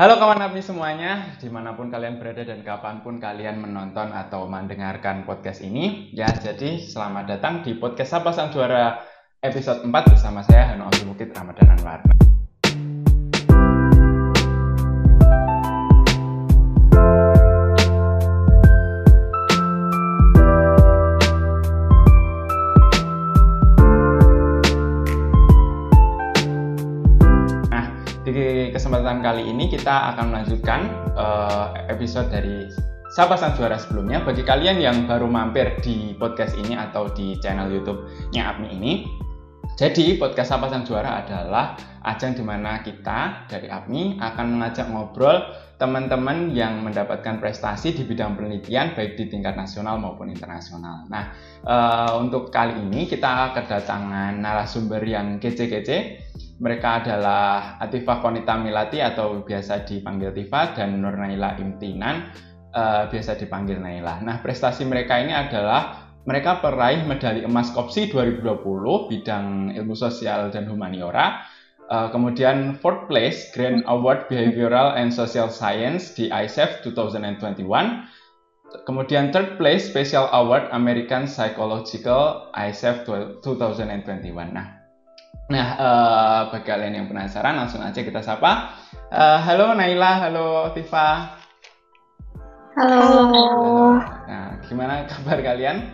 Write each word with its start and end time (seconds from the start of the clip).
Halo 0.00 0.16
kawan 0.16 0.40
APMI 0.40 0.64
semuanya, 0.64 1.36
di 1.36 1.52
mana 1.52 1.76
pun 1.76 1.92
kalian 1.92 2.16
berada 2.16 2.40
dan 2.40 2.64
kapan 2.64 3.04
pun 3.04 3.20
kalian 3.20 3.60
menonton 3.60 4.16
atau 4.16 4.48
mendengarkan 4.48 5.28
podcast 5.28 5.60
ini. 5.60 6.08
Ya, 6.16 6.24
jadi 6.24 6.80
selamat 6.80 7.28
datang 7.28 7.60
di 7.60 7.76
podcast 7.76 8.16
Sapa 8.16 8.32
Sang 8.32 8.48
Juara 8.48 8.96
episode 9.44 9.84
4 9.84 9.92
bersama 9.92 10.40
saya 10.40 10.72
Hanu 10.72 10.88
Abdul 10.88 11.12
Mukid 11.12 11.36
Ramadan 11.36 11.76
Anwar. 11.76 12.00
Kesempatan 28.80 29.20
kali 29.20 29.44
ini 29.44 29.68
kita 29.68 30.16
akan 30.16 30.32
melanjutkan 30.32 30.88
uh, 31.12 31.76
episode 31.92 32.32
dari 32.32 32.64
Sapa 33.12 33.36
Sang 33.36 33.52
Juara 33.52 33.76
sebelumnya. 33.76 34.24
Bagi 34.24 34.40
kalian 34.40 34.80
yang 34.80 35.04
baru 35.04 35.28
mampir 35.28 35.76
di 35.84 36.16
podcast 36.16 36.56
ini 36.56 36.80
atau 36.80 37.12
di 37.12 37.36
channel 37.44 37.68
YouTube-nya 37.68 38.40
APMI 38.40 38.68
ini, 38.72 39.04
jadi 39.76 40.16
podcast 40.16 40.56
Sapa 40.56 40.72
Sang 40.72 40.88
Juara 40.88 41.20
adalah 41.20 41.76
ajang 42.08 42.32
di 42.32 42.40
mana 42.40 42.80
kita 42.80 43.44
dari 43.52 43.68
APMI 43.68 44.16
akan 44.16 44.46
mengajak 44.48 44.88
ngobrol 44.88 45.44
teman-teman 45.76 46.48
yang 46.56 46.80
mendapatkan 46.80 47.36
prestasi 47.36 47.92
di 47.92 48.08
bidang 48.08 48.32
penelitian 48.32 48.96
baik 48.96 49.20
di 49.20 49.28
tingkat 49.28 49.60
nasional 49.60 50.00
maupun 50.00 50.32
internasional. 50.32 51.04
Nah, 51.12 51.36
uh, 51.68 52.16
untuk 52.16 52.48
kali 52.48 52.80
ini 52.80 53.04
kita 53.04 53.52
kedatangan 53.52 54.40
narasumber 54.40 55.04
yang 55.04 55.36
kece-kece 55.36 56.32
mereka 56.60 57.00
adalah 57.00 57.80
Atifah 57.80 58.20
Konita 58.20 58.60
Milati 58.60 59.00
atau 59.00 59.40
biasa 59.40 59.88
dipanggil 59.88 60.36
Tifa 60.36 60.76
dan 60.76 61.00
Nur 61.00 61.16
Naila 61.16 61.56
Imtinan 61.56 62.28
uh, 62.76 63.08
biasa 63.08 63.40
dipanggil 63.40 63.80
Naila. 63.80 64.20
Nah, 64.20 64.44
prestasi 64.44 64.84
mereka 64.84 65.18
ini 65.18 65.32
adalah 65.32 66.12
mereka 66.28 66.60
peraih 66.60 67.02
medali 67.08 67.42
emas 67.48 67.72
KOPSI 67.72 68.12
2020 68.12 69.08
bidang 69.08 69.72
ilmu 69.72 69.96
sosial 69.96 70.52
dan 70.52 70.68
humaniora. 70.68 71.42
Uh, 71.90 72.06
kemudian 72.14 72.78
fourth 72.78 73.10
place 73.10 73.50
Grand 73.50 73.82
Award 73.90 74.30
Behavioral 74.30 74.94
and 74.94 75.10
Social 75.10 75.50
Science 75.50 76.14
di 76.14 76.30
ISEF 76.30 76.86
2021. 76.86 77.50
Kemudian 78.86 79.34
third 79.34 79.58
place 79.58 79.90
Special 79.90 80.30
Award 80.30 80.70
American 80.70 81.26
Psychological 81.26 82.54
ISEF 82.54 83.02
2021. 83.02 84.54
Nah, 84.54 84.79
Nah, 85.50 85.68
uh, 85.74 86.40
bagi 86.54 86.62
kalian 86.62 86.94
yang 86.94 87.06
penasaran, 87.10 87.58
langsung 87.58 87.82
aja 87.82 88.06
kita 88.06 88.22
sapa. 88.22 88.78
Uh, 89.10 89.38
halo 89.42 89.74
Naila, 89.74 90.22
halo 90.22 90.70
Tifa. 90.70 91.34
Halo. 92.78 93.02
halo. 93.02 93.50
Nah, 94.30 94.62
gimana 94.62 95.10
kabar 95.10 95.42
kalian? 95.42 95.90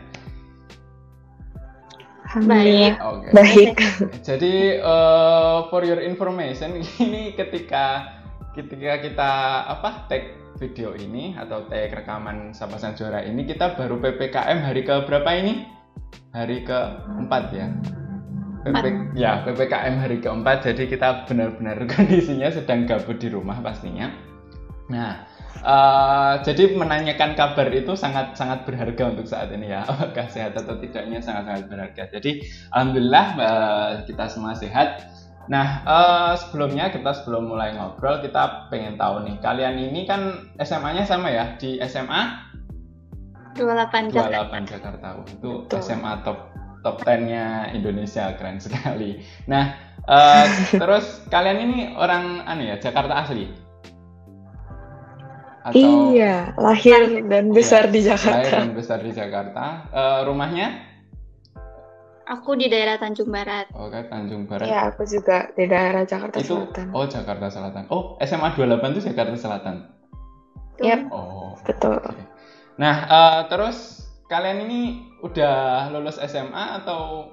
Baik. 2.45 3.01
Okay. 3.01 3.33
Baik. 3.33 3.75
Jadi 4.20 4.55
uh, 4.84 5.73
for 5.73 5.89
your 5.89 6.05
information, 6.05 6.77
ini 7.05 7.33
ketika 7.33 8.12
ketika 8.53 9.00
kita 9.00 9.33
apa 9.73 10.05
tag 10.12 10.37
video 10.61 10.93
ini 10.93 11.33
atau 11.33 11.65
tag 11.65 11.97
rekaman 11.97 12.53
Sapa 12.53 12.77
Sang 12.77 12.93
Juara 12.93 13.25
ini 13.25 13.48
kita 13.48 13.73
baru 13.73 13.97
PPKM 14.00 14.69
hari 14.69 14.84
ke 14.84 14.95
berapa 15.09 15.31
ini? 15.33 15.65
Hari 16.37 16.61
keempat 16.69 17.45
ya. 17.56 17.73
PP, 18.67 18.86
ya 19.14 19.47
ppkm 19.47 19.95
hari 20.03 20.19
keempat. 20.19 20.67
Jadi 20.67 20.91
kita 20.91 21.28
benar-benar 21.31 21.86
kondisinya 21.92 22.50
sedang 22.50 22.89
gabut 22.89 23.22
di 23.22 23.31
rumah 23.31 23.62
pastinya. 23.62 24.11
Nah 24.91 25.22
uh, 25.62 26.42
jadi 26.42 26.75
menanyakan 26.75 27.39
kabar 27.39 27.70
itu 27.70 27.94
sangat 27.94 28.34
sangat 28.34 28.67
berharga 28.67 29.14
untuk 29.14 29.27
saat 29.31 29.55
ini 29.55 29.71
ya. 29.71 29.87
Apakah 29.91 30.26
sehat 30.26 30.59
atau 30.59 30.75
tidaknya 30.82 31.22
sangat 31.22 31.47
sangat 31.47 31.65
berharga. 31.71 32.03
Jadi 32.10 32.43
alhamdulillah 32.75 33.26
uh, 33.38 33.91
kita 34.09 34.26
semua 34.26 34.59
sehat. 34.59 35.06
Nah 35.47 35.87
uh, 35.87 36.32
sebelumnya 36.34 36.91
kita 36.91 37.22
sebelum 37.22 37.47
mulai 37.47 37.71
ngobrol 37.78 38.19
kita 38.19 38.66
pengen 38.72 38.99
tahu 38.99 39.22
nih. 39.22 39.38
Kalian 39.38 39.78
ini 39.78 40.10
kan 40.10 40.50
SMA-nya 40.59 41.06
sama 41.06 41.31
ya? 41.31 41.55
Di 41.55 41.78
SMA 41.87 42.50
28 43.56 44.12
Jakarta. 44.12 44.53
28 44.53 44.72
Jakarta. 44.75 45.06
Itu 45.31 45.65
Betul. 45.65 45.81
SMA 45.81 46.12
top 46.26 46.56
top 46.87 47.03
10-nya 47.03 47.75
Indonesia 47.75 48.31
keren 48.39 48.63
sekali. 48.63 49.19
Nah, 49.51 49.75
uh, 50.07 50.47
terus 50.83 51.27
kalian 51.27 51.59
ini 51.67 51.79
orang 51.99 52.47
anu 52.47 52.63
ya 52.63 52.79
Jakarta 52.79 53.27
asli? 53.27 53.51
Atau, 55.67 56.15
iya, 56.15 56.55
lahir 56.63 57.27
dan 57.27 57.51
besar 57.51 57.91
iya, 57.91 57.95
di 57.99 58.01
Jakarta. 58.07 58.39
Lahir 58.39 58.55
dan 58.55 58.75
besar 58.79 58.99
di 59.03 59.11
Jakarta. 59.11 59.65
Uh, 59.91 60.21
rumahnya? 60.31 60.79
Aku 62.27 62.55
di 62.55 62.71
daerah 62.71 63.03
Tanjung 63.03 63.35
Barat. 63.35 63.67
Oke, 63.75 64.07
Tanjung 64.07 64.47
Barat. 64.47 64.71
Iya, 64.71 64.95
aku 64.95 65.03
juga 65.11 65.51
di 65.59 65.67
daerah 65.67 66.07
Jakarta 66.07 66.39
itu, 66.39 66.55
Selatan. 66.55 66.87
Oh, 66.95 67.07
Jakarta 67.11 67.47
Selatan. 67.51 67.85
Oh, 67.91 68.15
SMA 68.23 68.55
28 68.55 68.95
itu 68.95 69.03
Jakarta 69.11 69.35
Selatan. 69.35 69.77
Iya. 70.79 71.03
Yep, 71.03 71.11
oh, 71.11 71.59
betul. 71.67 71.99
Okay. 71.99 72.27
Nah, 72.79 72.97
uh, 73.11 73.41
terus 73.51 74.06
kalian 74.26 74.66
ini 74.66 74.81
udah 75.22 75.88
lulus 75.94 76.19
SMA 76.19 76.82
atau 76.82 77.31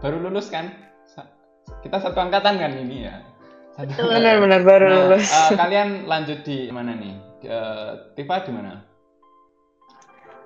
baru 0.00 0.20
lulus 0.20 0.48
kan? 0.48 0.72
Kita 1.82 2.02
satu 2.02 2.18
angkatan 2.18 2.58
kan 2.58 2.72
ini 2.74 3.06
ya. 3.06 3.22
Benar-benar 3.78 4.60
baru 4.66 4.86
nah, 4.88 4.94
lulus. 5.06 5.28
Uh, 5.32 5.56
kalian 5.56 6.04
lanjut 6.04 6.44
di 6.44 6.68
mana 6.68 6.92
nih? 6.92 7.14
Uh, 7.48 8.12
Tifa 8.18 8.44
di 8.44 8.52
mana? 8.52 8.84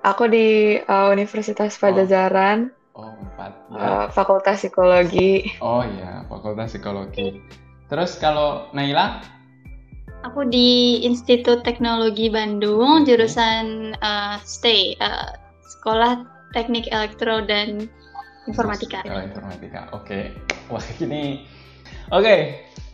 Aku 0.05 0.29
di 0.31 0.79
uh, 0.79 1.11
Universitas 1.11 1.75
Pajajaran. 1.75 2.71
Oh, 2.95 3.11
empat. 3.11 3.51
Ya. 3.69 3.77
Uh, 3.77 4.05
Fakultas 4.13 4.63
Psikologi. 4.63 5.59
Oh 5.59 5.83
iya, 5.83 6.23
Fakultas 6.31 6.71
Psikologi. 6.71 7.43
Terus 7.91 8.15
kalau 8.15 8.71
Naila? 8.71 9.36
Aku 10.25 10.49
di 10.49 11.03
Institut 11.05 11.61
Teknologi 11.61 12.25
Bandung, 12.33 13.05
jurusan 13.05 13.93
uh, 14.01 14.41
STAY, 14.41 14.97
uh, 14.97 15.37
Sekolah 15.61 16.25
Teknik 16.57 16.89
Elektro 16.89 17.45
dan 17.45 17.85
Informatika. 18.49 19.05
Informatika, 19.05 19.91
oke. 19.93 20.07
Okay. 20.07 20.23
Wah 20.73 20.81
ini, 21.03 21.45
oke. 22.09 22.23
Okay. 22.23 22.39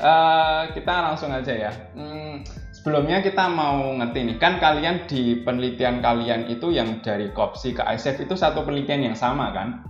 Uh, 0.03 0.67
kita 0.75 0.89
langsung 0.89 1.31
aja 1.31 1.53
ya. 1.53 1.71
Hmm, 1.95 2.43
sebelumnya 2.75 3.23
kita 3.23 3.47
mau 3.47 3.93
ngerti 4.01 4.19
nih, 4.33 4.37
kan 4.41 4.59
kalian 4.59 5.07
di 5.07 5.39
penelitian 5.45 6.03
kalian 6.03 6.49
itu 6.51 6.75
yang 6.75 6.99
dari 7.05 7.31
KOPSI 7.31 7.77
ke 7.77 7.83
ISEF 7.87 8.19
itu 8.19 8.35
satu 8.35 8.65
penelitian 8.67 9.13
yang 9.13 9.17
sama 9.17 9.53
kan? 9.55 9.85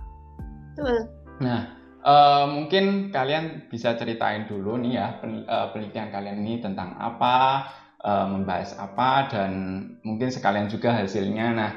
Betul. 0.76 1.08
Nah, 1.42 1.66
Uh, 2.04 2.44
mungkin 2.52 3.08
kalian 3.08 3.64
bisa 3.72 3.96
ceritain 3.96 4.44
dulu 4.44 4.76
nih 4.76 4.92
ya 5.00 5.24
eh, 5.24 5.66
penelitian 5.72 6.12
kalian 6.12 6.44
ini 6.44 6.60
tentang 6.60 7.00
apa, 7.00 7.64
uh, 8.04 8.28
membahas 8.28 8.76
apa, 8.76 9.32
dan 9.32 9.52
mungkin 10.04 10.28
sekalian 10.28 10.68
juga 10.68 10.92
hasilnya. 11.00 11.56
Nah, 11.56 11.70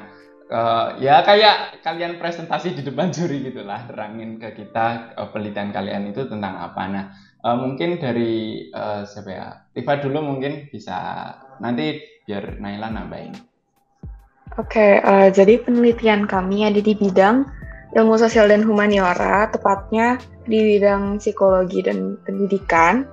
uh, 0.52 0.86
ya 1.00 1.24
kayak 1.24 1.80
kalian 1.80 2.20
presentasi 2.20 2.76
di 2.76 2.84
depan 2.84 3.08
juri 3.08 3.40
gitulah, 3.40 3.88
terangin 3.88 4.36
ke 4.36 4.52
kita 4.52 5.16
uh, 5.16 5.32
penelitian 5.32 5.72
kalian 5.72 6.12
itu 6.12 6.28
tentang 6.28 6.60
apa. 6.60 6.82
Nah, 6.92 7.04
uh, 7.48 7.56
mungkin 7.56 7.96
dari 7.96 8.68
uh, 8.68 9.08
siapa 9.08 9.32
ya, 9.32 9.48
Tifa 9.72 9.96
dulu 9.96 10.28
mungkin 10.28 10.68
bisa 10.68 11.32
nanti 11.64 12.04
biar 12.28 12.60
Naila 12.60 12.92
nambahin. 12.92 13.32
Oke, 14.60 14.76
okay, 14.76 14.92
uh, 15.00 15.32
jadi 15.32 15.56
penelitian 15.64 16.28
kami 16.28 16.68
ada 16.68 16.84
di 16.84 16.92
bidang 16.92 17.48
ilmu 17.96 18.20
sosial 18.20 18.52
dan 18.52 18.60
humaniora, 18.64 19.48
tepatnya 19.48 20.20
di 20.44 20.76
bidang 20.76 21.16
psikologi 21.16 21.80
dan 21.80 22.20
pendidikan. 22.24 23.08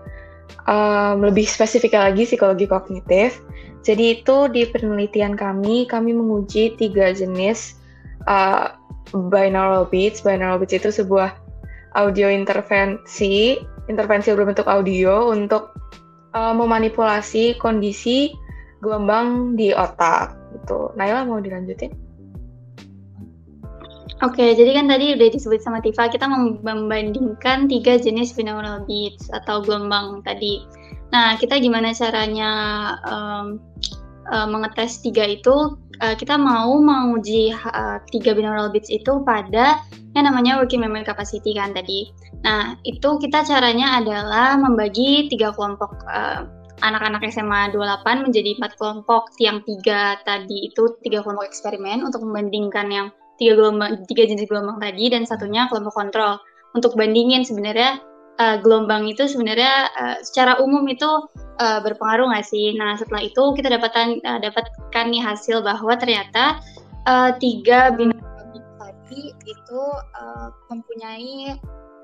Um, 0.65 1.21
lebih 1.25 1.45
spesifik 1.45 1.93
lagi 1.97 2.25
psikologi 2.25 2.65
kognitif. 2.65 3.41
Jadi 3.85 4.21
itu 4.21 4.49
di 4.49 4.65
penelitian 4.65 5.37
kami, 5.37 5.85
kami 5.85 6.11
menguji 6.11 6.73
tiga 6.73 7.13
jenis 7.13 7.77
uh, 8.25 8.73
binaural 9.13 9.85
beats. 9.85 10.25
Binaural 10.25 10.57
beats 10.57 10.73
itu 10.73 10.89
sebuah 10.89 11.37
audio 11.93 12.27
intervensi, 12.27 13.61
intervensi 13.87 14.33
berbentuk 14.33 14.65
audio 14.65 15.29
untuk 15.29 15.77
uh, 16.33 16.53
memanipulasi 16.53 17.61
kondisi 17.61 18.33
gelombang 18.81 19.53
di 19.53 19.69
otak. 19.69 20.33
Gitu. 20.57 20.93
Naila 20.97 21.25
mau 21.29 21.37
dilanjutin? 21.37 22.04
Oke, 24.23 24.55
jadi 24.55 24.79
kan 24.79 24.87
tadi 24.87 25.11
udah 25.11 25.27
disebut 25.27 25.59
sama 25.59 25.83
Tifa, 25.83 26.07
kita 26.07 26.23
membandingkan 26.63 27.67
tiga 27.67 27.99
jenis 27.99 28.31
binaural 28.31 28.87
beats 28.87 29.27
atau 29.27 29.59
gelombang 29.59 30.23
tadi. 30.23 30.63
Nah, 31.11 31.35
kita 31.35 31.59
gimana 31.59 31.91
caranya 31.91 32.51
um, 33.03 33.59
uh, 34.31 34.47
mengetes 34.47 35.03
tiga 35.03 35.27
itu? 35.27 35.75
Uh, 35.99 36.15
kita 36.15 36.39
mau 36.39 36.79
menguji 36.79 37.51
uh, 37.55 37.99
tiga 38.07 38.31
binaural 38.31 38.71
beats 38.71 38.87
itu 38.87 39.19
pada 39.27 39.83
yang 40.15 40.31
namanya 40.31 40.63
working 40.63 40.79
memory 40.79 41.03
capacity 41.03 41.51
kan 41.51 41.75
tadi. 41.75 42.07
Nah, 42.47 42.79
itu 42.87 43.19
kita 43.19 43.43
caranya 43.43 43.99
adalah 43.99 44.55
membagi 44.55 45.27
tiga 45.27 45.51
kelompok 45.51 45.91
uh, 46.07 46.47
anak-anak 46.87 47.19
SMA 47.35 47.75
28 47.75 48.31
menjadi 48.31 48.55
empat 48.63 48.79
kelompok. 48.79 49.35
Yang 49.43 49.67
tiga 49.75 50.23
tadi 50.23 50.71
itu 50.71 50.95
tiga 51.03 51.19
kelompok 51.19 51.51
eksperimen 51.51 51.99
untuk 51.99 52.23
membandingkan 52.23 52.87
yang 52.87 53.07
tiga 53.35 53.53
gelombang 53.59 54.03
tiga 54.07 54.23
jenis 54.27 54.47
gelombang 54.47 54.79
tadi 54.79 55.11
dan 55.11 55.27
satunya 55.27 55.67
kelompok 55.67 55.95
kontrol 55.95 56.39
untuk 56.75 56.95
bandingin 56.99 57.43
sebenarnya 57.43 58.03
uh, 58.39 58.57
gelombang 58.59 59.07
itu 59.07 59.27
sebenarnya 59.27 59.91
uh, 59.95 60.17
secara 60.23 60.59
umum 60.59 60.83
itu 60.91 61.07
uh, 61.59 61.79
berpengaruh 61.83 62.31
nggak 62.31 62.47
sih? 62.47 62.75
Nah 62.75 62.99
setelah 62.99 63.23
itu 63.23 63.43
kita 63.55 63.71
dapatkan 63.71 64.19
uh, 64.23 64.39
dapatkan 64.43 65.05
nih 65.11 65.23
hasil 65.23 65.63
bahwa 65.63 65.95
ternyata 65.95 66.59
uh, 67.07 67.31
tiga 67.39 67.95
bintang 67.95 68.23
tadi 68.79 69.31
itu 69.47 69.81
uh, 70.19 70.49
mempunyai 70.67 71.55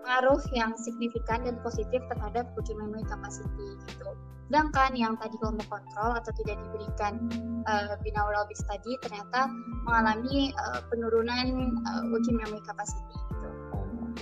pengaruh 0.01 0.41
yang 0.57 0.73
signifikan 0.79 1.45
dan 1.45 1.61
positif 1.61 2.01
terhadap 2.09 2.49
memory 2.73 3.05
capacity 3.05 3.77
gitu. 3.85 4.09
Sedangkan 4.51 4.91
yang 4.99 5.15
tadi 5.15 5.39
kelompok 5.39 5.63
kontrol 5.71 6.11
atau 6.11 6.27
tidak 6.43 6.59
diberikan 6.59 7.23
uh, 7.71 7.95
binaural 8.03 8.43
base 8.51 8.59
tadi 8.67 8.99
ternyata 8.99 9.47
mengalami 9.87 10.51
uh, 10.59 10.83
penurunan 10.91 11.71
uh, 11.87 12.03
working 12.11 12.35
memory 12.35 12.59
capacity 12.67 13.15
gitu. 13.31 13.47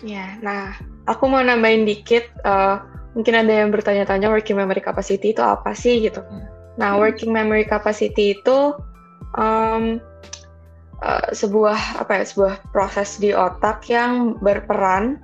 Ya, 0.05 0.37
nah 0.45 0.77
aku 1.09 1.25
mau 1.25 1.41
nambahin 1.41 1.89
dikit. 1.89 2.29
Uh, 2.45 2.77
mungkin 3.17 3.41
ada 3.41 3.49
yang 3.49 3.73
bertanya-tanya 3.73 4.29
working 4.29 4.53
memory 4.53 4.85
capacity 4.85 5.33
itu 5.33 5.41
apa 5.41 5.73
sih 5.73 5.97
gitu. 5.97 6.21
Hmm. 6.21 6.45
Nah, 6.77 7.01
working 7.01 7.33
memory 7.33 7.65
capacity 7.65 8.37
itu 8.37 8.77
um, 9.33 9.97
uh, 11.01 11.27
sebuah 11.33 12.05
apa 12.05 12.21
ya 12.21 12.25
sebuah 12.29 12.53
proses 12.69 13.17
di 13.17 13.33
otak 13.33 13.89
yang 13.89 14.37
berperan 14.45 15.17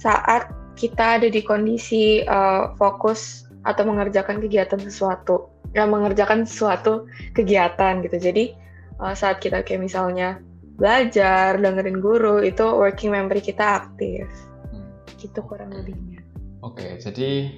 saat 0.00 0.48
kita 0.80 1.20
ada 1.20 1.28
di 1.28 1.44
kondisi 1.44 2.24
uh, 2.24 2.72
fokus 2.80 3.45
atau 3.66 3.82
mengerjakan 3.82 4.38
kegiatan 4.38 4.78
sesuatu, 4.78 5.50
ya 5.74 5.84
mengerjakan 5.84 6.46
sesuatu 6.46 7.10
kegiatan 7.34 8.00
gitu. 8.06 8.16
Jadi 8.16 8.54
uh, 9.02 9.12
saat 9.12 9.42
kita 9.42 9.66
kayak 9.66 9.82
misalnya 9.82 10.38
belajar, 10.78 11.58
dengerin 11.58 11.98
guru, 11.98 12.44
itu 12.46 12.62
working 12.62 13.10
memory 13.10 13.42
kita 13.42 13.82
aktif. 13.82 14.30
Hmm. 14.70 14.86
Gitu 15.18 15.40
kurang 15.42 15.74
lebihnya. 15.74 16.22
Oke, 16.62 17.02
jadi 17.02 17.50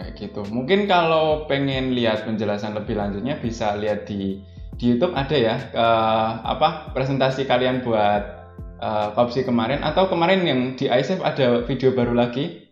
kayak 0.00 0.12
gitu. 0.16 0.40
Mungkin 0.48 0.88
kalau 0.88 1.44
pengen 1.44 1.92
lihat 1.92 2.24
penjelasan 2.24 2.72
lebih 2.72 2.96
lanjutnya 2.96 3.36
bisa 3.36 3.76
lihat 3.76 4.08
di 4.08 4.40
di 4.80 4.96
YouTube 4.96 5.12
ada 5.12 5.36
ya 5.36 5.56
uh, 5.76 6.40
apa 6.56 6.96
presentasi 6.96 7.44
kalian 7.44 7.84
buat 7.84 8.48
uh, 8.80 9.12
Kopsi 9.12 9.44
kemarin 9.44 9.84
atau 9.84 10.08
kemarin 10.08 10.40
yang 10.48 10.60
di 10.72 10.88
ISF 10.88 11.20
ada 11.20 11.68
video 11.68 11.92
baru 11.92 12.16
lagi 12.16 12.64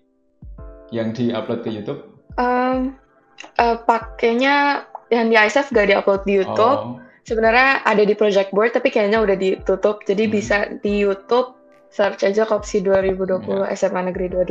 yang 0.89 1.13
diupload 1.13 1.61
ke 1.61 1.69
YouTube? 1.69 2.08
Um, 2.37 2.99
uh, 3.57 3.77
pakainya 3.87 4.85
yang 5.09 5.33
di 5.33 5.37
ISF 5.41 5.73
gak 5.73 5.89
diupload 5.89 6.23
di 6.29 6.43
YouTube. 6.43 6.81
Oh. 6.85 7.01
Sebenarnya 7.25 7.85
ada 7.85 8.03
di 8.05 8.17
project 8.17 8.53
board 8.57 8.73
tapi 8.73 8.89
kayaknya 8.89 9.21
udah 9.21 9.37
ditutup. 9.37 10.05
Jadi 10.05 10.29
hmm. 10.29 10.33
bisa 10.33 10.57
di 10.81 11.05
YouTube 11.05 11.57
search 11.89 12.25
aja 12.25 12.45
Kopsi 12.45 12.85
2020 12.85 13.65
ya. 13.65 13.73
SMA 13.73 14.13
Negeri 14.13 14.33
28 14.33 14.49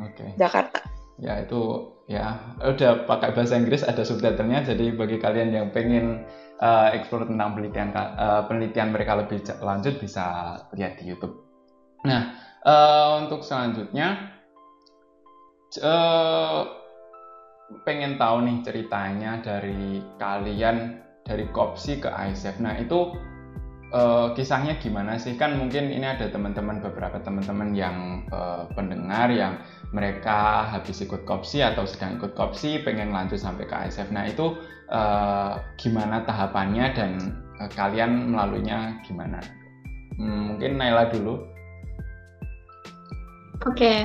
okay. 0.00 0.28
Jakarta. 0.40 0.80
Ya 1.20 1.44
itu 1.44 1.92
ya 2.08 2.56
udah 2.58 3.06
pakai 3.06 3.36
bahasa 3.36 3.54
Inggris 3.54 3.86
ada 3.86 4.02
subtitlenya 4.02 4.66
jadi 4.66 4.92
bagi 4.96 5.22
kalian 5.22 5.54
yang 5.54 5.66
pengen 5.70 6.26
uh, 6.58 6.90
explore 6.92 7.28
tentang 7.28 7.54
penelitian 7.54 7.88
uh, 7.94 8.42
penelitian 8.48 8.90
mereka 8.90 9.16
lebih 9.20 9.44
lanjut 9.62 10.00
bisa 10.02 10.56
lihat 10.74 10.98
di 10.98 11.12
YouTube. 11.12 11.36
Nah, 12.02 12.34
uh, 12.66 13.22
untuk 13.22 13.46
selanjutnya 13.46 14.34
uh, 15.78 16.81
pengen 17.82 18.20
tahu 18.20 18.44
nih 18.44 18.58
ceritanya 18.64 19.40
dari 19.40 20.04
kalian 20.20 21.02
dari 21.22 21.46
Kopsi 21.54 22.02
ke 22.02 22.10
ISF. 22.10 22.58
Nah, 22.58 22.74
itu 22.78 23.14
uh, 23.94 24.34
kisahnya 24.34 24.80
gimana 24.82 25.20
sih? 25.20 25.38
Kan 25.38 25.60
mungkin 25.60 25.92
ini 25.92 26.02
ada 26.02 26.26
teman-teman 26.32 26.82
beberapa 26.82 27.22
teman-teman 27.22 27.76
yang 27.76 28.26
uh, 28.34 28.66
pendengar 28.74 29.30
yang 29.30 29.62
mereka 29.92 30.66
habis 30.66 31.04
ikut 31.04 31.28
kopsi 31.28 31.60
atau 31.60 31.84
sedang 31.84 32.16
ikut 32.16 32.32
kopsi 32.34 32.80
pengen 32.82 33.12
lanjut 33.12 33.38
sampai 33.38 33.68
ke 33.68 33.74
ISF. 33.88 34.08
Nah, 34.10 34.26
itu 34.26 34.56
uh, 34.90 35.60
gimana 35.78 36.24
tahapannya 36.26 36.86
dan 36.96 37.10
uh, 37.60 37.70
kalian 37.72 38.34
melaluinya 38.34 38.98
gimana? 39.06 39.38
Hmm, 40.18 40.56
mungkin 40.56 40.76
Naila 40.76 41.08
dulu. 41.08 41.48
Oke, 43.62 43.78
okay. 43.78 43.98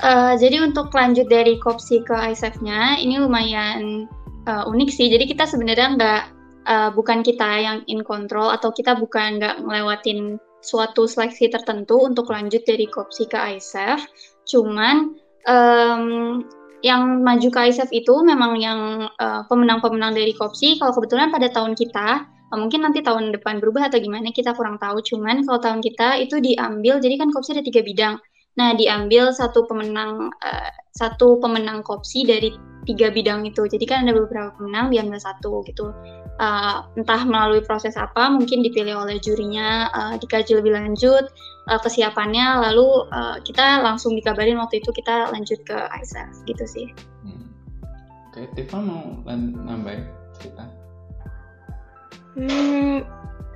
Uh, 0.00 0.34
jadi 0.34 0.64
untuk 0.64 0.90
lanjut 0.90 1.28
dari 1.30 1.60
kopsi 1.60 2.02
ke 2.02 2.14
ISF-nya 2.14 2.98
ini 2.98 3.20
lumayan 3.20 4.10
uh, 4.48 4.64
unik 4.66 4.90
sih. 4.90 5.12
Jadi 5.12 5.30
kita 5.30 5.44
sebenarnya 5.46 5.88
nggak 5.94 6.22
uh, 6.66 6.90
bukan 6.96 7.22
kita 7.22 7.60
yang 7.60 7.78
in 7.86 8.02
control 8.02 8.50
atau 8.50 8.72
kita 8.72 8.96
bukan 8.98 9.38
nggak 9.38 9.62
ngelewatin 9.62 10.40
suatu 10.64 11.04
seleksi 11.04 11.52
tertentu 11.52 12.00
untuk 12.00 12.32
lanjut 12.32 12.64
dari 12.64 12.88
kopsi 12.88 13.28
ke 13.28 13.36
ISF. 13.36 14.00
Cuman 14.48 15.14
um, 15.44 16.42
yang 16.84 17.24
maju 17.24 17.48
ke 17.48 17.60
ISF 17.72 17.88
itu 17.96 18.12
memang 18.20 18.60
yang 18.60 19.08
uh, 19.16 19.42
pemenang-pemenang 19.48 20.12
dari 20.12 20.36
Kopsi. 20.36 20.76
Kalau 20.76 20.92
kebetulan 20.92 21.32
pada 21.32 21.48
tahun 21.48 21.72
kita, 21.72 22.28
mungkin 22.52 22.84
nanti 22.84 23.00
tahun 23.00 23.32
depan 23.32 23.56
berubah 23.58 23.88
atau 23.88 23.96
gimana 23.96 24.28
kita 24.28 24.52
kurang 24.52 24.76
tahu. 24.76 25.00
Cuman 25.00 25.48
kalau 25.48 25.64
tahun 25.64 25.80
kita 25.80 26.20
itu 26.20 26.44
diambil, 26.44 27.00
jadi 27.00 27.16
kan 27.16 27.32
Kopsi 27.32 27.56
ada 27.56 27.64
tiga 27.64 27.80
bidang. 27.80 28.20
Nah, 28.54 28.70
diambil 28.78 29.34
satu 29.34 29.66
pemenang 29.66 30.30
uh, 30.30 30.70
satu 30.94 31.42
pemenang 31.42 31.82
Kopsi 31.82 32.22
dari 32.22 32.54
tiga 32.86 33.10
bidang 33.10 33.42
itu. 33.48 33.66
Jadi 33.66 33.84
kan 33.88 34.06
ada 34.06 34.14
beberapa 34.14 34.54
pemenang 34.54 34.94
diambil 34.94 35.18
satu 35.18 35.64
gitu 35.66 35.90
uh, 36.38 36.86
entah 36.98 37.22
melalui 37.26 37.62
proses 37.62 37.94
apa 37.94 38.30
mungkin 38.30 38.64
dipilih 38.64 38.98
oleh 39.06 39.18
jurinya 39.22 39.90
uh, 39.92 40.14
dikaji 40.18 40.58
lebih 40.58 40.74
lanjut 40.74 41.30
uh, 41.70 41.80
kesiapannya 41.80 42.62
lalu 42.70 43.06
uh, 43.12 43.38
kita 43.42 43.82
langsung 43.82 44.16
dikabarin 44.18 44.58
waktu 44.58 44.82
itu 44.82 44.90
kita 44.90 45.30
lanjut 45.30 45.60
ke 45.66 45.76
ISF 46.02 46.30
gitu 46.48 46.64
sih. 46.66 46.86
Hmm. 47.22 47.46
Oke, 48.30 48.50
Tifa 48.58 48.78
mau 48.82 49.22
nambahin 49.26 50.10
cerita? 50.38 50.66
Hmm, 52.34 53.06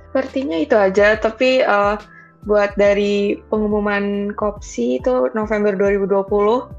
sepertinya 0.09 0.55
itu 0.55 0.75
aja. 0.79 1.19
Tapi 1.19 1.59
uh, 1.67 1.99
buat 2.47 2.71
dari 2.79 3.39
pengumuman 3.51 4.31
Kopsi 4.31 5.01
itu 5.01 5.27
November 5.35 5.75
2020 5.75 6.71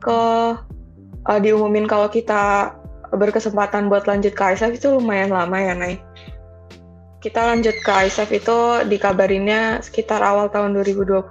ke 0.00 0.20
uh, 1.26 1.38
diumumin 1.42 1.90
kalau 1.90 2.06
kita 2.06 2.74
berkesempatan 3.10 3.90
buat 3.90 4.06
lanjut 4.06 4.38
ke 4.38 4.42
ISF 4.54 4.78
itu 4.78 4.88
lumayan 4.94 5.34
lama 5.34 5.58
ya, 5.58 5.74
Nay. 5.74 5.98
Kita 7.20 7.42
lanjut 7.52 7.74
ke 7.82 7.90
ISF 8.06 8.30
itu 8.30 8.58
dikabarinnya 8.86 9.82
sekitar 9.82 10.22
awal 10.22 10.46
tahun 10.48 10.78
2021 10.78 11.26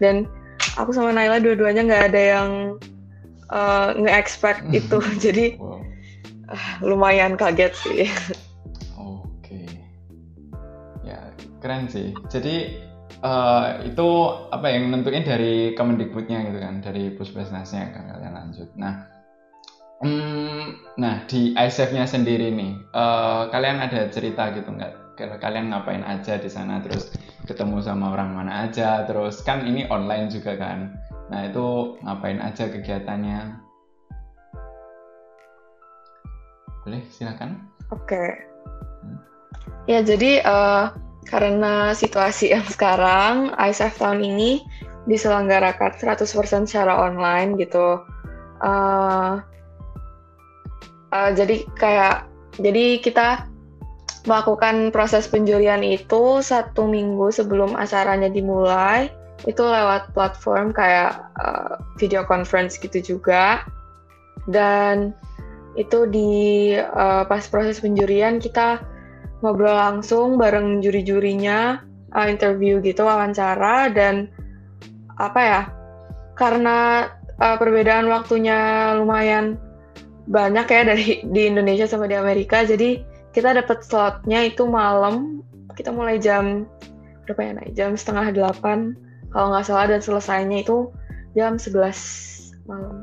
dan 0.00 0.24
aku 0.80 0.90
sama 0.90 1.12
Naila 1.12 1.38
dua-duanya 1.38 1.84
nggak 1.84 2.04
ada 2.10 2.22
yang 2.40 2.50
uh, 3.52 3.92
nge-expect 3.94 4.66
itu, 4.72 4.98
jadi 5.24 5.60
uh, 6.48 6.70
lumayan 6.80 7.36
kaget 7.36 7.72
sih. 7.76 8.08
keren 11.64 11.88
sih. 11.88 12.12
Jadi 12.28 12.76
uh, 13.24 13.80
itu 13.88 14.08
apa 14.52 14.68
yang 14.68 14.92
nentuin 14.92 15.24
dari 15.24 15.72
Kemendikbudnya 15.72 16.44
gitu 16.52 16.60
kan, 16.60 16.84
dari 16.84 17.16
Puspesnasnya 17.16 17.96
kan 17.96 18.04
kalian 18.12 18.36
lanjut. 18.36 18.68
Nah 18.76 19.14
Hmm, 20.04 20.84
nah 21.00 21.24
di 21.24 21.56
ISF-nya 21.56 22.04
sendiri 22.04 22.52
nih, 22.52 22.76
uh, 22.92 23.48
kalian 23.48 23.80
ada 23.80 24.10
cerita 24.12 24.52
gitu 24.52 24.68
nggak? 24.68 25.16
Kalian 25.40 25.72
ngapain 25.72 26.04
aja 26.04 26.36
di 26.36 26.50
sana, 26.50 26.84
terus 26.84 27.08
ketemu 27.48 27.80
sama 27.80 28.12
orang 28.12 28.36
mana 28.36 28.68
aja, 28.68 29.08
terus 29.08 29.40
kan 29.40 29.64
ini 29.64 29.88
online 29.88 30.28
juga 30.28 30.60
kan. 30.60 30.92
Nah 31.32 31.48
itu 31.48 31.96
ngapain 32.04 32.36
aja 32.36 32.68
kegiatannya? 32.68 33.64
Boleh 36.84 37.00
silakan. 37.08 37.64
Oke. 37.88 38.04
Okay. 38.04 38.28
Hmm. 39.06 39.18
Ya 39.88 40.04
jadi 40.04 40.44
uh, 40.44 40.92
karena 41.28 41.96
situasi 41.96 42.52
yang 42.52 42.66
sekarang 42.68 43.52
ISF 43.56 43.98
tahun 43.98 44.22
ini 44.24 44.64
diselenggarakan 45.04 45.96
100% 45.96 46.68
secara 46.68 46.96
online 46.96 47.56
gitu. 47.60 48.00
Uh, 48.64 49.40
uh, 51.12 51.30
jadi 51.36 51.64
kayak 51.76 52.28
jadi 52.56 53.02
kita 53.02 53.50
melakukan 54.24 54.88
proses 54.88 55.28
penjurian 55.28 55.84
itu 55.84 56.40
satu 56.40 56.88
minggu 56.88 57.28
sebelum 57.28 57.76
acaranya 57.76 58.32
dimulai 58.32 59.12
itu 59.44 59.60
lewat 59.60 60.16
platform 60.16 60.72
kayak 60.72 61.20
uh, 61.44 61.76
video 62.00 62.24
conference 62.24 62.80
gitu 62.80 63.04
juga 63.04 63.68
dan 64.48 65.12
itu 65.76 66.08
di 66.08 66.72
uh, 66.78 67.28
pas 67.28 67.44
proses 67.52 67.82
penjurian 67.84 68.40
kita 68.40 68.80
ngobrol 69.44 69.76
langsung 69.76 70.40
bareng 70.40 70.80
juri-jurinya 70.80 71.84
uh, 72.16 72.26
interview 72.26 72.80
gitu 72.80 73.04
wawancara 73.04 73.92
dan 73.92 74.32
apa 75.20 75.40
ya 75.44 75.62
karena 76.34 77.12
uh, 77.38 77.56
perbedaan 77.60 78.08
waktunya 78.08 78.90
lumayan 78.96 79.60
banyak 80.24 80.66
ya 80.66 80.82
dari 80.88 81.20
di 81.34 81.42
Indonesia 81.44 81.84
sama 81.84 82.08
di 82.08 82.16
Amerika. 82.16 82.64
Jadi 82.64 83.04
kita 83.36 83.52
dapat 83.52 83.84
slotnya 83.84 84.48
itu 84.48 84.64
malam. 84.64 85.44
Kita 85.74 85.90
mulai 85.90 86.22
jam 86.22 86.64
berapa 87.26 87.40
ya 87.42 87.52
naik? 87.58 87.72
Jam 87.74 87.98
setengah 87.98 88.30
delapan 88.30 88.94
kalau 89.34 89.50
nggak 89.50 89.66
salah 89.66 89.90
dan 89.90 90.00
selesainya 90.00 90.62
itu 90.62 90.88
jam 91.34 91.58
11 91.58 92.70
malam. 92.70 93.02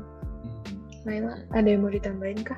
Naila, 1.04 1.44
ada 1.52 1.68
yang 1.68 1.84
mau 1.84 1.92
ditambahin 1.92 2.40
kah? 2.46 2.56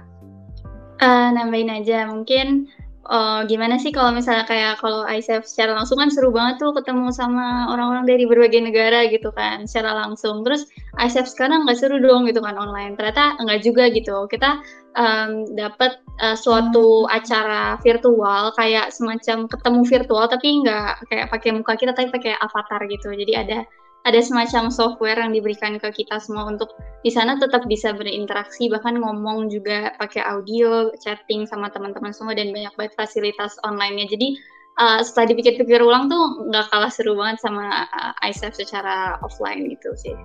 Uh, 1.03 1.35
nambahin 1.35 1.75
aja, 1.75 2.07
mungkin 2.07 2.71
uh, 3.08 3.44
gimana 3.44 3.76
sih 3.76 3.92
kalau 3.92 4.12
misalnya 4.12 4.49
kayak 4.49 4.80
kalau 4.80 5.04
ISEF 5.04 5.44
secara 5.44 5.76
langsung 5.76 6.00
kan 6.00 6.08
seru 6.08 6.32
banget 6.32 6.61
tuh 6.61 6.73
ketemu 6.73 7.12
sama 7.12 7.68
orang-orang 7.73 8.04
dari 8.08 8.25
berbagai 8.25 8.61
negara 8.64 9.04
gitu 9.08 9.32
kan 9.32 9.68
secara 9.68 9.92
langsung. 10.04 10.44
Terus 10.44 10.68
ISEF 11.00 11.28
sekarang 11.28 11.68
nggak 11.68 11.78
seru 11.78 12.00
dong 12.00 12.25
gitu 12.28 12.40
kan 12.40 12.56
online. 12.56 12.96
Ternyata 12.96 13.40
nggak 13.40 13.61
juga 13.61 13.88
gitu. 13.92 14.25
Kita 14.28 14.61
um, 14.96 15.49
dapat 15.52 16.00
uh, 16.25 16.37
suatu 16.37 17.04
acara 17.08 17.76
virtual 17.84 18.52
kayak 18.56 18.92
semacam 18.94 19.49
ketemu 19.49 19.80
virtual 19.84 20.25
tapi 20.28 20.49
nggak 20.64 21.08
kayak 21.08 21.26
pakai 21.28 21.50
muka 21.52 21.73
kita 21.76 21.92
tapi 21.92 22.08
pakai 22.08 22.34
avatar 22.40 22.80
gitu. 22.88 23.12
Jadi 23.12 23.32
ada 23.37 23.58
ada 24.04 24.20
semacam 24.20 24.68
software 24.68 25.16
yang 25.16 25.32
diberikan 25.32 25.80
ke 25.80 25.88
kita 25.88 26.20
semua 26.20 26.44
untuk 26.52 26.76
di 27.00 27.08
sana 27.08 27.40
tetap 27.40 27.64
bisa 27.64 27.96
berinteraksi 27.96 28.68
bahkan 28.68 29.00
ngomong 29.00 29.49
juga 29.49 29.96
pakai 29.96 30.20
audio 30.28 30.92
chatting 31.00 31.49
sama 31.49 31.73
teman-teman 31.73 32.12
semua 32.12 32.37
dan 32.37 32.52
banyak 32.52 32.73
banget 32.76 32.92
fasilitas 33.00 33.56
online-nya. 33.64 34.04
Jadi 34.12 34.37
uh, 34.76 35.00
setelah 35.00 35.32
dipikir-pikir 35.32 35.80
ulang 35.80 36.12
tuh 36.12 36.52
nggak 36.52 36.68
kalah 36.68 36.92
seru 36.92 37.16
banget 37.16 37.40
sama 37.40 37.88
uh, 37.96 38.12
ISEF 38.28 38.52
secara 38.52 39.16
offline 39.25 39.73
gitu 39.73 39.96
sih. 39.96 40.16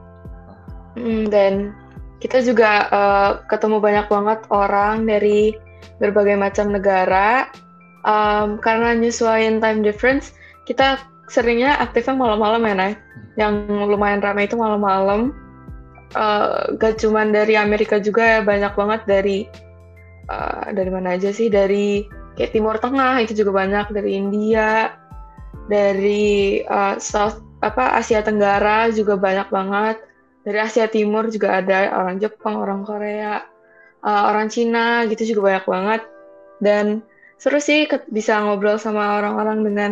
Hmm, 1.00 1.32
dan 1.32 1.72
kita 2.20 2.44
juga 2.44 2.92
uh, 2.92 3.32
ketemu 3.48 3.80
banyak 3.80 4.06
banget 4.12 4.40
orang 4.52 5.08
dari 5.08 5.56
berbagai 6.04 6.36
macam 6.36 6.76
negara. 6.76 7.48
Um, 8.08 8.56
karena 8.64 8.96
nyesuaiin 8.96 9.60
time 9.60 9.84
difference 9.84 10.32
kita 10.64 10.96
seringnya 11.28 11.76
aktifnya 11.84 12.16
malam-malam 12.16 12.64
ya 12.64 12.76
Nay 12.76 12.94
yang 13.40 13.72
lumayan 13.88 14.20
ramai 14.20 14.46
itu 14.46 14.60
malam-malam. 14.60 15.32
Uh, 16.18 16.74
gak 16.82 16.98
cuman 17.00 17.30
dari 17.32 17.54
Amerika 17.54 18.02
juga 18.02 18.26
ya 18.26 18.40
banyak 18.42 18.74
banget 18.74 19.02
dari 19.06 19.38
uh, 20.28 20.74
dari 20.76 20.90
mana 20.92 21.16
aja 21.16 21.32
sih? 21.32 21.48
Dari 21.48 22.04
kayak 22.36 22.52
Timur 22.52 22.76
Tengah 22.78 23.24
itu 23.24 23.32
juga 23.40 23.64
banyak. 23.64 23.96
Dari 23.96 24.12
India 24.20 24.92
dari 25.72 26.66
uh, 26.68 27.00
South 27.00 27.40
apa 27.64 27.96
Asia 27.96 28.20
Tenggara 28.20 28.92
juga 28.92 29.16
banyak 29.16 29.48
banget. 29.48 29.98
Dari 30.44 30.60
Asia 30.60 30.92
Timur 30.92 31.32
juga 31.32 31.64
ada 31.64 31.96
orang 31.96 32.20
Jepang 32.20 32.60
orang 32.60 32.84
Korea 32.84 33.48
uh, 34.04 34.24
orang 34.32 34.48
Cina 34.48 35.06
gitu 35.08 35.36
juga 35.36 35.42
banyak 35.54 35.66
banget. 35.68 36.02
Dan 36.60 36.86
seru 37.40 37.60
sih 37.64 37.88
bisa 38.12 38.40
ngobrol 38.44 38.76
sama 38.80 39.20
orang-orang 39.20 39.60
dengan 39.64 39.92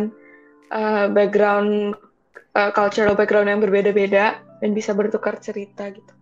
uh, 0.72 1.06
background 1.08 1.96
uh, 2.56 2.70
cultural 2.74 3.14
background 3.14 3.48
yang 3.48 3.60
berbeda-beda 3.62 4.40
dan 4.58 4.70
bisa 4.74 4.92
bertukar 4.92 5.38
cerita 5.38 5.88
gitu. 5.90 6.12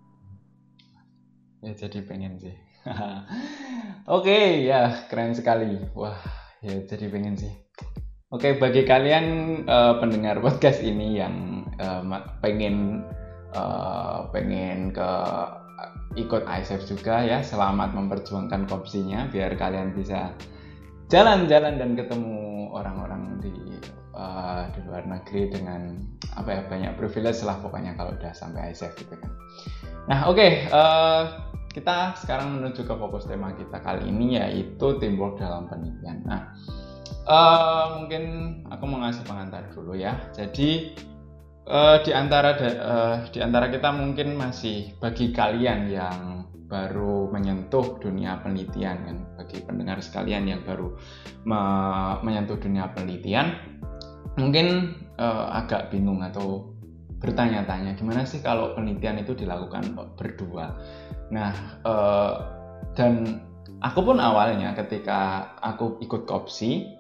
Ya 1.65 1.73
jadi 1.75 2.05
pengen 2.05 2.39
sih. 2.39 2.55
Oke 2.87 4.31
okay, 4.31 4.47
ya 4.69 5.09
keren 5.11 5.35
sekali. 5.35 5.83
Wah 5.97 6.21
ya 6.63 6.77
jadi 6.87 7.11
pengen 7.11 7.35
sih. 7.35 7.53
Oke 8.31 8.53
okay, 8.53 8.53
bagi 8.59 8.83
kalian 8.83 9.27
uh, 9.71 9.99
pendengar 10.03 10.43
podcast 10.43 10.83
ini 10.83 11.19
yang 11.19 11.67
uh, 11.79 12.03
pengen 12.43 13.07
uh, 13.55 14.29
pengen 14.31 14.91
ke 14.91 15.11
ikut 16.17 16.49
ISF 16.49 16.89
juga 16.89 17.21
ya 17.21 17.45
selamat 17.45 17.93
memperjuangkan 17.93 18.65
kopsinya 18.67 19.29
biar 19.29 19.53
kalian 19.55 19.93
bisa 19.93 20.33
jalan-jalan 21.13 21.77
dan 21.77 21.93
ketemu 21.93 22.73
orang-orang 22.73 23.39
di 23.39 23.53
uh, 24.17 24.73
di 24.73 24.81
luar 24.89 25.05
negeri 25.05 25.53
dengan 25.53 26.01
apa 26.35 26.49
ya 26.51 26.61
banyak 26.67 26.93
privilege 26.97 27.45
lah 27.45 27.61
pokoknya 27.61 27.95
kalau 27.95 28.17
udah 28.17 28.33
sampai 28.33 28.73
ISEF 28.73 28.97
gitu 28.97 29.15
kan. 29.15 29.31
Nah 30.09 30.19
oke 30.27 30.41
okay, 30.41 30.51
uh, 30.73 30.77
eh, 30.77 31.23
kita 31.77 32.17
sekarang 32.17 32.57
menuju 32.57 32.89
ke 32.89 32.95
fokus 32.97 33.29
tema 33.29 33.53
kita 33.53 33.79
kali 33.85 34.09
ini 34.09 34.41
yaitu 34.41 34.97
teamwork 34.97 35.37
dalam 35.37 35.69
penelitian. 35.69 36.25
Nah 36.25 36.57
uh, 37.29 38.01
mungkin 38.01 38.23
aku 38.73 38.85
mau 38.89 39.05
ngasih 39.05 39.29
pengantar 39.29 39.69
dulu 39.77 39.93
ya. 39.93 40.17
Jadi 40.33 40.97
uh, 41.69 42.01
di 42.01 42.11
antara 42.17 42.57
uh, 42.57 43.17
di 43.29 43.39
antara 43.45 43.69
kita 43.69 43.93
mungkin 43.93 44.35
masih 44.41 44.97
bagi 44.99 45.31
kalian 45.37 45.93
yang 45.93 46.21
baru 46.67 47.31
menyentuh 47.31 48.03
dunia 48.03 48.43
penelitian 48.43 49.07
kan 49.07 49.17
bagi 49.39 49.63
pendengar 49.63 50.03
sekalian 50.03 50.51
yang 50.51 50.61
baru 50.67 50.99
me 51.47 51.63
menyentuh 52.27 52.59
dunia 52.59 52.91
penelitian 52.91 53.55
mungkin 54.37 54.97
uh, 55.17 55.53
agak 55.53 55.89
bingung 55.93 56.21
atau 56.21 56.73
bertanya-tanya 57.17 57.97
gimana 57.97 58.29
sih 58.29 58.45
kalau 58.45 58.77
penelitian 58.77 59.25
itu 59.25 59.33
dilakukan 59.33 59.97
berdua. 60.21 60.77
Nah, 61.33 61.81
uh, 61.83 62.35
dan 62.93 63.43
aku 63.81 64.01
pun 64.13 64.21
awalnya 64.21 64.73
ketika 64.77 65.53
aku 65.61 66.01
ikut 66.01 66.25
kopsi 66.29 66.97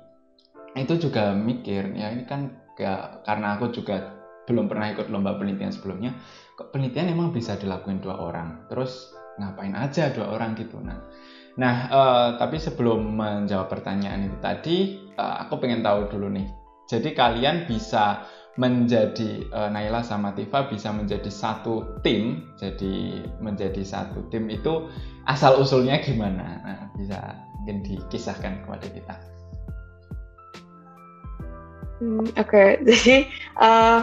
itu 0.77 0.95
juga 1.01 1.33
mikir 1.33 1.97
ya 1.97 2.13
ini 2.13 2.29
kan 2.29 2.53
gak, 2.77 3.25
karena 3.25 3.57
aku 3.57 3.73
juga 3.73 4.13
belum 4.47 4.69
pernah 4.69 4.93
ikut 4.93 5.09
lomba 5.09 5.35
penelitian 5.41 5.73
sebelumnya 5.73 6.13
kok 6.55 6.71
penelitian 6.71 7.11
emang 7.11 7.33
bisa 7.33 7.57
dilakuin 7.57 7.99
dua 7.99 8.21
orang 8.21 8.69
terus 8.69 9.11
ngapain 9.41 9.73
aja 9.75 10.13
dua 10.13 10.37
orang 10.37 10.55
gitu 10.55 10.79
nah 10.85 11.01
nah 11.57 11.75
uh, 11.89 12.29
tapi 12.37 12.61
sebelum 12.61 13.17
menjawab 13.17 13.73
pertanyaan 13.73 14.29
itu 14.29 14.37
tadi 14.45 14.77
uh, 15.17 15.41
aku 15.49 15.57
pengen 15.57 15.81
tahu 15.81 16.13
dulu 16.13 16.29
nih 16.29 16.47
jadi 16.87 17.15
kalian 17.15 17.67
bisa 17.67 18.27
menjadi 18.57 19.45
uh, 19.53 19.69
Naila 19.69 20.01
sama 20.01 20.33
Tifa 20.33 20.71
bisa 20.73 20.89
menjadi 20.89 21.29
satu 21.29 22.01
tim. 22.01 22.49
Jadi 22.57 23.21
menjadi 23.39 23.85
satu 23.85 24.25
tim 24.33 24.49
itu 24.49 24.89
asal 25.29 25.61
usulnya 25.61 26.01
gimana? 26.01 26.47
Nah, 26.65 26.81
bisa 26.97 27.37
mungkin 27.61 27.85
dikisahkan 27.85 28.65
kepada 28.65 28.87
kita. 28.89 29.15
Hmm, 32.01 32.25
Oke, 32.37 32.45
okay. 32.45 32.69
jadi 32.89 33.17
uh, 33.61 34.01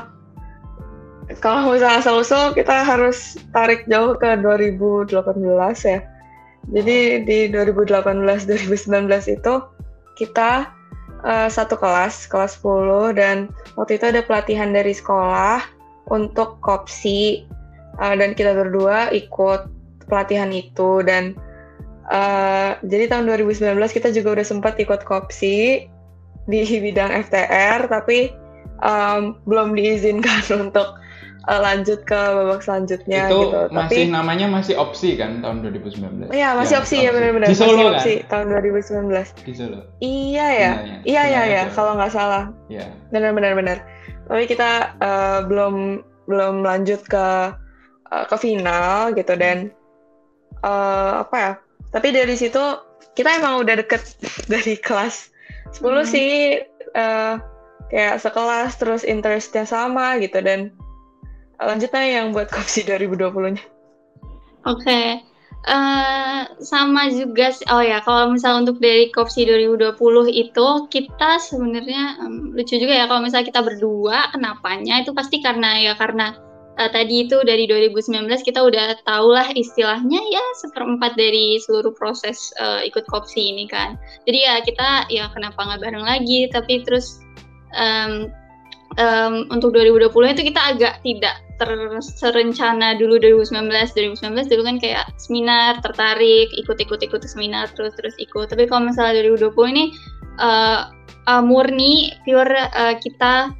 kalau 1.42 1.74
misalnya 1.74 2.04
asal 2.04 2.20
usul 2.22 2.54
kita 2.54 2.84
harus 2.84 3.40
tarik 3.56 3.88
jauh 3.90 4.13
ke 4.18 4.38
2018 4.38 5.10
ya. 5.88 6.00
Jadi 6.63 7.28
di 7.28 7.40
2018-2019 7.52 9.36
itu 9.36 9.54
kita 10.16 10.72
uh, 11.24 11.50
satu 11.50 11.80
kelas, 11.80 12.27
kelas 12.30 12.60
10 12.62 13.18
dan 13.18 13.50
waktu 13.80 13.98
itu 13.98 14.06
ada 14.12 14.22
pelatihan 14.24 14.72
dari 14.72 14.94
sekolah 14.94 15.63
untuk 16.12 16.60
kopsi. 16.63 17.48
Uh, 18.01 18.18
dan 18.18 18.34
kita 18.34 18.58
berdua 18.58 19.13
ikut 19.13 19.70
pelatihan 20.10 20.50
itu 20.50 21.06
dan 21.06 21.38
uh, 22.10 22.74
jadi 22.82 23.06
tahun 23.06 23.30
2019 23.30 23.77
kita 23.94 24.10
juga 24.10 24.42
udah 24.42 24.46
sempat 24.46 24.82
ikut 24.82 25.06
kopsi 25.06 25.86
di 26.50 26.62
bidang 26.65 27.13
FTR 27.30 27.88
tapi 27.88 28.34
um, 28.84 29.39
belum 29.48 29.77
diizinkan 29.77 30.42
untuk 30.68 31.00
uh, 31.48 31.60
lanjut 31.60 32.00
ke 32.08 32.16
babak 32.16 32.62
selanjutnya 32.64 33.28
itu 33.28 33.40
gitu. 33.52 33.60
masih 33.72 34.08
Tapi, 34.08 34.14
namanya 34.14 34.48
masih 34.48 34.76
opsi 34.80 35.20
kan 35.20 35.44
tahun 35.44 35.64
2019. 35.68 36.32
Iya, 36.32 36.56
masih 36.56 36.76
ya, 36.76 36.80
opsi, 36.80 36.96
ya 37.04 37.12
benar-benar. 37.12 37.48
Di 37.52 37.58
Solo 37.58 37.72
masih 37.76 37.88
opsi 37.92 38.14
kan? 38.24 38.30
tahun 38.32 38.46
2019. 39.12 39.48
Di 39.48 39.54
Solo. 39.54 39.80
Iya 40.00 40.48
ya. 40.48 40.72
Iya 41.04 41.24
iya 41.28 41.42
ya, 41.48 41.64
kalau 41.72 42.00
nggak 42.00 42.14
salah. 42.14 42.52
Iya. 42.72 42.88
Benar-benar 43.12 43.52
benar. 43.58 43.78
Tapi 44.28 44.44
kita 44.48 44.96
uh, 45.04 45.40
belum 45.48 46.06
belum 46.32 46.64
lanjut 46.64 47.04
ke 47.04 47.28
uh, 48.08 48.26
ke 48.28 48.36
final 48.40 49.12
gitu 49.12 49.36
dan 49.36 49.72
uh, 50.64 51.28
apa 51.28 51.36
ya? 51.36 51.52
Tapi 51.92 52.08
dari 52.16 52.34
situ 52.40 52.64
kita 53.14 53.30
emang 53.38 53.62
udah 53.62 53.76
deket 53.78 54.02
dari 54.52 54.80
kelas 54.80 55.30
10 55.76 55.84
hmm. 55.84 56.06
sih 56.08 56.32
uh, 56.96 57.36
kayak 57.94 58.18
sekelas 58.24 58.80
terus 58.82 59.06
interestnya 59.06 59.68
sama 59.70 60.18
gitu 60.18 60.42
dan 60.42 60.74
lanjutnya 61.67 62.03
yang 62.03 62.36
buat 62.36 62.50
kopsi 62.55 62.86
2020-nya. 62.88 63.63
Oke. 64.63 64.84
Okay. 64.84 65.08
Uh, 65.63 65.72
eh, 65.72 66.41
sama 66.60 67.08
juga 67.08 67.55
oh 67.72 67.79
ya 67.79 68.03
kalau 68.03 68.36
misal 68.36 68.67
untuk 68.67 68.84
dari 68.84 69.08
kopsi 69.15 69.48
2020 69.48 69.96
itu 70.27 70.67
kita 70.91 71.39
sebenarnya 71.39 72.20
um, 72.20 72.51
lucu 72.51 72.75
juga 72.75 72.91
ya 72.91 73.08
kalau 73.08 73.24
misalnya 73.24 73.48
kita 73.48 73.63
berdua 73.63 74.27
kenapanya 74.36 75.08
itu 75.08 75.15
pasti 75.15 75.39
karena 75.39 75.79
ya 75.79 75.96
karena 75.96 76.36
uh, 76.79 76.89
tadi 76.89 77.27
itu 77.27 77.39
dari 77.46 77.70
2019 77.70 78.27
kita 78.43 78.60
udah 78.60 78.98
tau 79.05 79.29
lah 79.29 79.48
istilahnya 79.53 80.20
ya 80.20 80.43
seperempat 80.60 81.13
dari 81.15 81.62
seluruh 81.62 81.93
proses 81.93 82.51
uh, 82.60 82.82
ikut 82.82 83.05
kopsi 83.10 83.53
ini 83.53 83.70
kan 83.70 83.96
jadi 84.25 84.39
ya 84.43 84.55
kita 84.65 84.89
ya 85.08 85.29
kenapa 85.32 85.63
nggak 85.63 85.82
bareng 85.82 86.05
lagi 86.05 86.50
tapi 86.50 86.82
terus 86.84 87.22
um, 87.77 88.29
um, 88.98 89.48
untuk 89.53 89.74
2020 89.74 90.34
itu 90.34 90.43
kita 90.53 90.62
agak 90.75 90.93
tidak 91.05 91.36
terserencana 91.62 92.98
dulu 92.98 93.22
2019 93.22 93.70
2019 94.20 94.52
dulu 94.52 94.62
kan 94.66 94.78
kayak 94.82 95.06
seminar 95.22 95.80
tertarik 95.86 96.50
ikut-ikut 96.58 97.00
ikut 97.04 97.22
seminar 97.26 97.70
terus 97.74 97.94
terus 97.98 98.16
ikut. 98.18 98.50
Tapi 98.50 98.66
kalau 98.66 98.90
misalnya 98.90 99.22
2020 99.26 99.74
ini 99.74 99.86
uh, 100.42 100.90
uh, 101.30 101.44
murni 101.44 102.14
pure 102.26 102.50
uh, 102.74 102.96
kita 103.00 103.54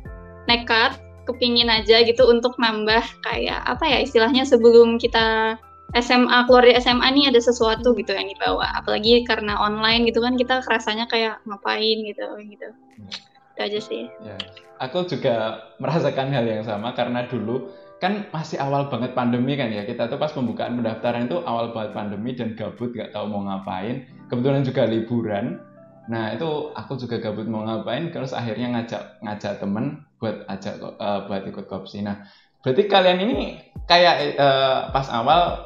nekat 0.50 1.00
kepingin 1.24 1.72
aja 1.72 2.04
gitu 2.04 2.28
untuk 2.28 2.60
nambah 2.60 3.04
kayak 3.24 3.64
apa 3.64 3.88
ya 3.88 3.98
istilahnya 4.04 4.44
sebelum 4.44 5.00
kita 5.00 5.56
SMA 5.94 6.50
keluar 6.50 6.66
dari 6.66 6.76
SMA 6.82 7.06
nih 7.14 7.26
ada 7.30 7.38
sesuatu 7.38 7.94
gitu 7.94 8.12
yang 8.18 8.26
dibawa. 8.26 8.74
Apalagi 8.82 9.22
karena 9.30 9.54
online 9.62 10.10
gitu 10.10 10.26
kan 10.26 10.34
kita 10.34 10.66
rasanya 10.66 11.06
kayak 11.06 11.38
ngapain 11.46 12.02
gitu 12.02 12.26
gitu. 12.50 12.68
Itu 13.54 13.60
aja 13.62 13.80
sih. 13.80 14.04
Ya. 14.26 14.38
aku 14.82 15.06
juga 15.08 15.70
merasakan 15.80 16.34
hal 16.34 16.44
yang 16.44 16.66
sama 16.66 16.92
karena 16.92 17.24
dulu 17.30 17.72
kan 18.04 18.28
masih 18.36 18.60
awal 18.60 18.92
banget 18.92 19.16
pandemi 19.16 19.56
kan 19.56 19.72
ya. 19.72 19.88
Kita 19.88 20.12
tuh 20.12 20.20
pas 20.20 20.36
pembukaan 20.36 20.76
pendaftaran 20.76 21.32
itu 21.32 21.40
awal 21.48 21.72
banget 21.72 21.96
pandemi 21.96 22.36
dan 22.36 22.52
gabut 22.60 22.92
gak 22.92 23.16
tahu 23.16 23.32
mau 23.32 23.48
ngapain. 23.48 24.04
Kebetulan 24.28 24.68
juga 24.68 24.84
liburan. 24.84 25.64
Nah 26.12 26.36
itu 26.36 26.76
aku 26.76 27.00
juga 27.00 27.24
gabut 27.24 27.48
mau 27.48 27.64
ngapain 27.64 28.12
terus 28.12 28.36
akhirnya 28.36 28.76
ngajak 28.76 29.24
ngajak 29.24 29.64
temen 29.64 30.04
buat 30.20 30.44
ajak 30.52 30.84
uh, 30.84 31.32
buat 31.32 31.48
ikut 31.48 31.72
kopsi. 31.72 32.04
Nah 32.04 32.28
berarti 32.60 32.92
kalian 32.92 33.24
ini 33.24 33.64
kayak 33.88 34.36
uh, 34.36 34.92
pas 34.92 35.08
awal 35.08 35.64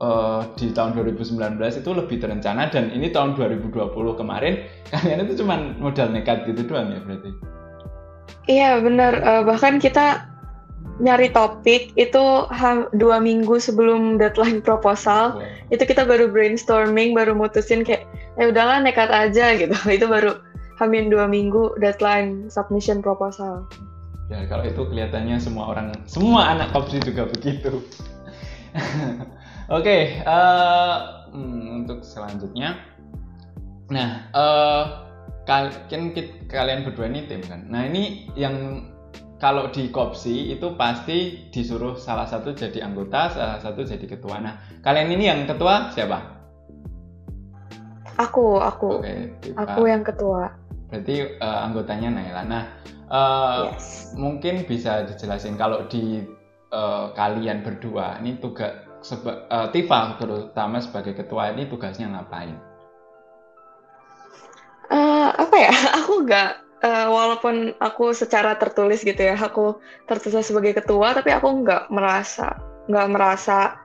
uh, 0.00 0.40
di 0.56 0.72
tahun 0.72 0.96
2019 0.96 1.60
itu 1.60 1.90
lebih 1.92 2.16
terencana 2.16 2.72
dan 2.72 2.96
ini 2.96 3.12
tahun 3.12 3.36
2020 3.36 3.92
kemarin 4.16 4.64
kalian 4.92 5.28
itu 5.28 5.44
cuma 5.44 5.60
modal 5.76 6.08
nekat 6.08 6.48
gitu 6.48 6.64
doang 6.64 6.96
ya 6.96 7.00
berarti? 7.04 7.30
Iya 8.48 8.70
benar. 8.80 9.12
Uh, 9.20 9.42
bahkan 9.44 9.76
kita 9.76 10.33
nyari 11.02 11.30
topik 11.34 11.90
itu 11.98 12.46
dua 12.94 13.18
minggu 13.18 13.58
sebelum 13.58 14.16
deadline 14.20 14.62
proposal. 14.62 15.42
Wow. 15.42 15.74
itu 15.74 15.82
kita 15.82 16.06
baru 16.06 16.30
brainstorming 16.30 17.16
baru 17.16 17.34
mutusin 17.34 17.82
kayak 17.82 18.06
eh 18.38 18.46
udahlah 18.46 18.78
nekat 18.78 19.10
aja 19.10 19.54
gitu. 19.60 19.74
Itu 19.90 20.06
baru 20.06 20.38
hamin 20.78 21.10
dua 21.10 21.26
minggu 21.26 21.78
deadline 21.82 22.46
submission 22.50 23.02
proposal. 23.02 23.66
Ya 24.32 24.46
kalau 24.48 24.64
itu 24.64 24.80
kelihatannya 24.88 25.36
semua 25.36 25.74
orang 25.74 25.92
semua 26.08 26.54
anak 26.54 26.72
kopsi 26.72 27.02
juga 27.02 27.28
begitu. 27.28 27.82
Oke, 29.72 29.80
okay, 29.80 30.00
uh, 30.28 30.28
eh, 30.28 30.96
hmm, 31.32 31.84
untuk 31.84 32.04
selanjutnya, 32.04 32.84
nah 33.88 34.28
uh, 34.36 35.08
kalian 35.48 36.12
kalian 36.52 36.84
berdua 36.84 37.08
ini 37.08 37.24
tim 37.24 37.40
kan. 37.44 37.64
Nah 37.72 37.88
ini 37.88 38.28
yang 38.36 38.88
kalau 39.44 39.68
di 39.68 39.92
kopsi 39.92 40.56
itu 40.56 40.72
pasti 40.72 41.44
disuruh 41.52 42.00
salah 42.00 42.24
satu 42.24 42.56
jadi 42.56 42.80
anggota, 42.80 43.28
salah 43.28 43.60
satu 43.60 43.84
jadi 43.84 44.08
ketua. 44.08 44.40
Nah 44.40 44.56
kalian 44.80 45.12
ini 45.12 45.28
yang 45.28 45.44
ketua 45.44 45.92
siapa? 45.92 46.32
Aku, 48.16 48.56
aku, 48.56 49.04
okay, 49.04 49.36
aku 49.52 49.84
yang 49.84 50.00
ketua. 50.00 50.48
Berarti 50.88 51.36
uh, 51.44 51.60
anggotanya 51.60 52.08
Naila. 52.16 52.42
Nah 52.48 52.64
uh, 53.12 53.68
yes. 53.68 54.16
mungkin 54.16 54.64
bisa 54.64 55.04
dijelasin 55.04 55.60
kalau 55.60 55.84
di 55.92 56.24
uh, 56.72 57.12
kalian 57.12 57.60
berdua 57.60 58.16
ini 58.24 58.40
tugas 58.40 58.72
seba, 59.04 59.44
uh, 59.52 59.68
Tifa 59.68 60.16
terutama 60.16 60.80
sebagai 60.80 61.12
ketua 61.20 61.52
ini 61.52 61.68
tugasnya 61.68 62.08
ngapain? 62.16 62.56
Uh, 64.88 65.36
apa 65.36 65.56
ya? 65.60 65.74
Aku 66.00 66.24
nggak 66.24 66.63
uh, 66.84 67.08
walaupun 67.08 67.72
aku 67.80 68.12
secara 68.12 68.54
tertulis 68.60 69.00
gitu 69.00 69.18
ya, 69.18 69.34
aku 69.40 69.80
tertulis 70.04 70.44
sebagai 70.44 70.76
ketua, 70.76 71.16
tapi 71.16 71.32
aku 71.32 71.64
nggak 71.64 71.88
merasa 71.88 72.60
nggak 72.84 73.08
merasa 73.08 73.80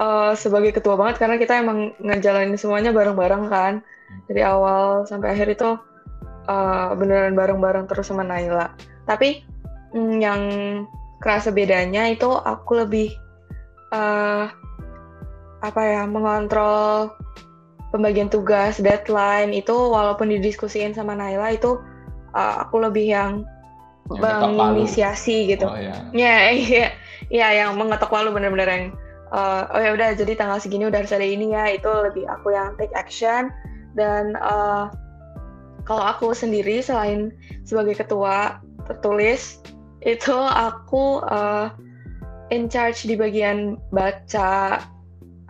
uh, 0.00 0.32
sebagai 0.32 0.72
ketua 0.72 0.96
banget 0.96 1.20
karena 1.20 1.36
kita 1.36 1.60
emang 1.60 1.92
ngejalanin 2.00 2.56
semuanya 2.56 2.88
bareng-bareng 2.88 3.44
kan 3.52 3.84
dari 4.28 4.40
awal 4.40 5.04
sampai 5.04 5.36
akhir 5.36 5.52
itu 5.52 5.76
uh, 6.48 6.90
beneran 6.96 7.36
bareng-bareng 7.36 7.84
terus 7.88 8.08
sama 8.08 8.24
Naila. 8.24 8.72
Tapi 9.04 9.44
mm, 9.92 10.16
yang 10.24 10.40
kerasa 11.20 11.52
bedanya 11.54 12.08
itu 12.08 12.28
aku 12.32 12.82
lebih 12.82 13.14
uh, 13.92 14.48
apa 15.62 15.80
ya 15.86 16.02
mengontrol 16.08 17.14
pembagian 17.92 18.32
tugas 18.32 18.80
deadline 18.80 19.52
itu 19.52 19.72
walaupun 19.72 20.32
didiskusiin 20.32 20.96
sama 20.96 21.12
Naila 21.12 21.52
itu 21.52 21.78
uh, 22.32 22.54
aku 22.64 22.80
lebih 22.80 23.12
yang 23.12 23.32
menginisiasi 24.10 25.52
gitu. 25.54 25.68
Oh, 25.68 25.78
iya. 25.78 25.94
Ya, 26.10 26.36
iya, 26.50 26.86
iya 27.28 27.48
yang 27.62 27.78
mengetok 27.78 28.10
palu 28.10 28.34
bener-bener 28.34 28.68
yang 28.68 28.84
uh, 29.32 29.68
oh 29.72 29.80
ya 29.80 29.94
udah 29.96 30.08
jadi 30.16 30.36
tanggal 30.36 30.58
segini 30.60 30.88
udah 30.88 31.04
harus 31.04 31.14
ada 31.14 31.24
ini 31.24 31.52
ya 31.56 31.72
itu 31.72 31.88
lebih 31.88 32.28
aku 32.28 32.52
yang 32.52 32.76
take 32.76 32.92
action 32.92 33.48
dan 33.96 34.36
uh, 34.40 34.92
kalau 35.88 36.04
aku 36.04 36.36
sendiri 36.36 36.80
selain 36.84 37.32
sebagai 37.66 37.98
ketua 37.98 38.60
tertulis 38.86 39.62
itu 40.02 40.34
aku 40.34 41.22
uh, 41.26 41.70
in 42.50 42.68
charge 42.68 43.06
di 43.06 43.14
bagian 43.14 43.78
baca 43.94 44.82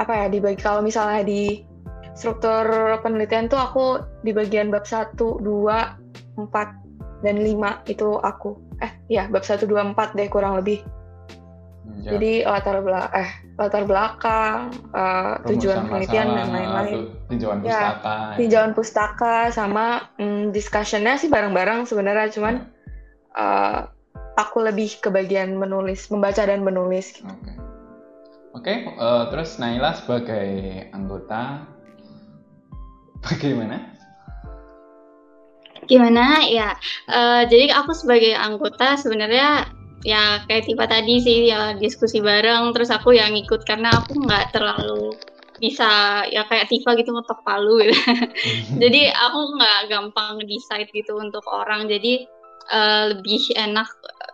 apa 0.00 0.12
ya 0.12 0.26
di 0.30 0.38
bagi 0.40 0.60
kalau 0.60 0.80
misalnya 0.80 1.24
di 1.26 1.71
struktur 2.12 2.64
penelitian 3.00 3.48
tuh 3.48 3.60
aku 3.60 3.86
di 4.20 4.32
bagian 4.36 4.68
bab 4.68 4.84
1, 4.84 5.16
2, 5.16 5.42
4 5.42 7.24
dan 7.24 7.36
5 7.38 7.92
itu 7.92 8.08
aku. 8.20 8.58
Eh 8.82 8.92
ya 9.08 9.30
bab 9.30 9.46
1 9.46 9.64
2 9.64 9.94
4 9.96 10.18
deh 10.18 10.28
kurang 10.28 10.60
lebih. 10.60 10.82
Ya. 12.02 12.18
Jadi 12.18 12.42
latar 12.42 12.82
belakang 12.82 13.14
eh 13.14 13.30
latar 13.60 13.84
belakang, 13.86 14.74
uh, 14.90 15.38
tujuan 15.46 15.86
penelitian 15.86 16.26
dan 16.34 16.48
lain-lain. 16.50 17.14
Tinjauan 17.30 17.58
ya, 17.62 17.68
pustaka. 17.68 18.16
Tinjauan 18.38 18.72
pustaka 18.74 19.36
sama 19.54 19.86
mm, 20.18 20.50
discussionnya 20.50 21.14
sih 21.20 21.30
bareng-bareng 21.30 21.86
sebenarnya 21.86 22.32
cuman 22.34 22.54
ya. 22.58 23.38
uh, 23.38 23.80
aku 24.40 24.64
lebih 24.64 24.98
ke 24.98 25.12
bagian 25.12 25.54
menulis, 25.54 26.08
membaca 26.08 26.42
dan 26.42 26.64
menulis. 26.64 27.20
Gitu. 27.20 27.28
Oke, 27.28 27.36
okay. 27.36 27.56
okay, 28.56 28.76
uh, 28.96 29.04
eh, 29.04 29.24
terus 29.30 29.50
Naila 29.60 29.92
sebagai 29.94 30.48
anggota 30.96 31.68
bagaimana? 33.26 33.78
Gimana 35.86 36.46
ya? 36.46 36.78
Uh, 37.10 37.42
jadi 37.46 37.74
aku 37.74 37.94
sebagai 37.94 38.34
anggota 38.38 38.94
sebenarnya 38.94 39.66
ya 40.02 40.42
kayak 40.50 40.66
tipe 40.66 40.82
tadi 40.82 41.22
sih 41.22 41.38
ya 41.46 41.78
diskusi 41.78 42.18
bareng 42.18 42.74
terus 42.74 42.90
aku 42.90 43.14
yang 43.14 43.38
ikut 43.38 43.62
karena 43.62 43.94
aku 43.94 44.18
nggak 44.18 44.50
terlalu 44.50 45.14
bisa 45.62 46.26
ya 46.26 46.42
kayak 46.50 46.66
Tifa 46.66 46.98
gitu 46.98 47.14
ngetok 47.14 47.46
palu 47.46 47.78
gitu. 47.86 47.94
jadi 48.82 49.14
aku 49.14 49.40
nggak 49.54 49.80
gampang 49.94 50.42
decide 50.42 50.90
gitu 50.90 51.14
untuk 51.14 51.46
orang. 51.46 51.86
Jadi 51.86 52.26
uh, 52.74 53.14
lebih 53.14 53.42
enak 53.54 53.86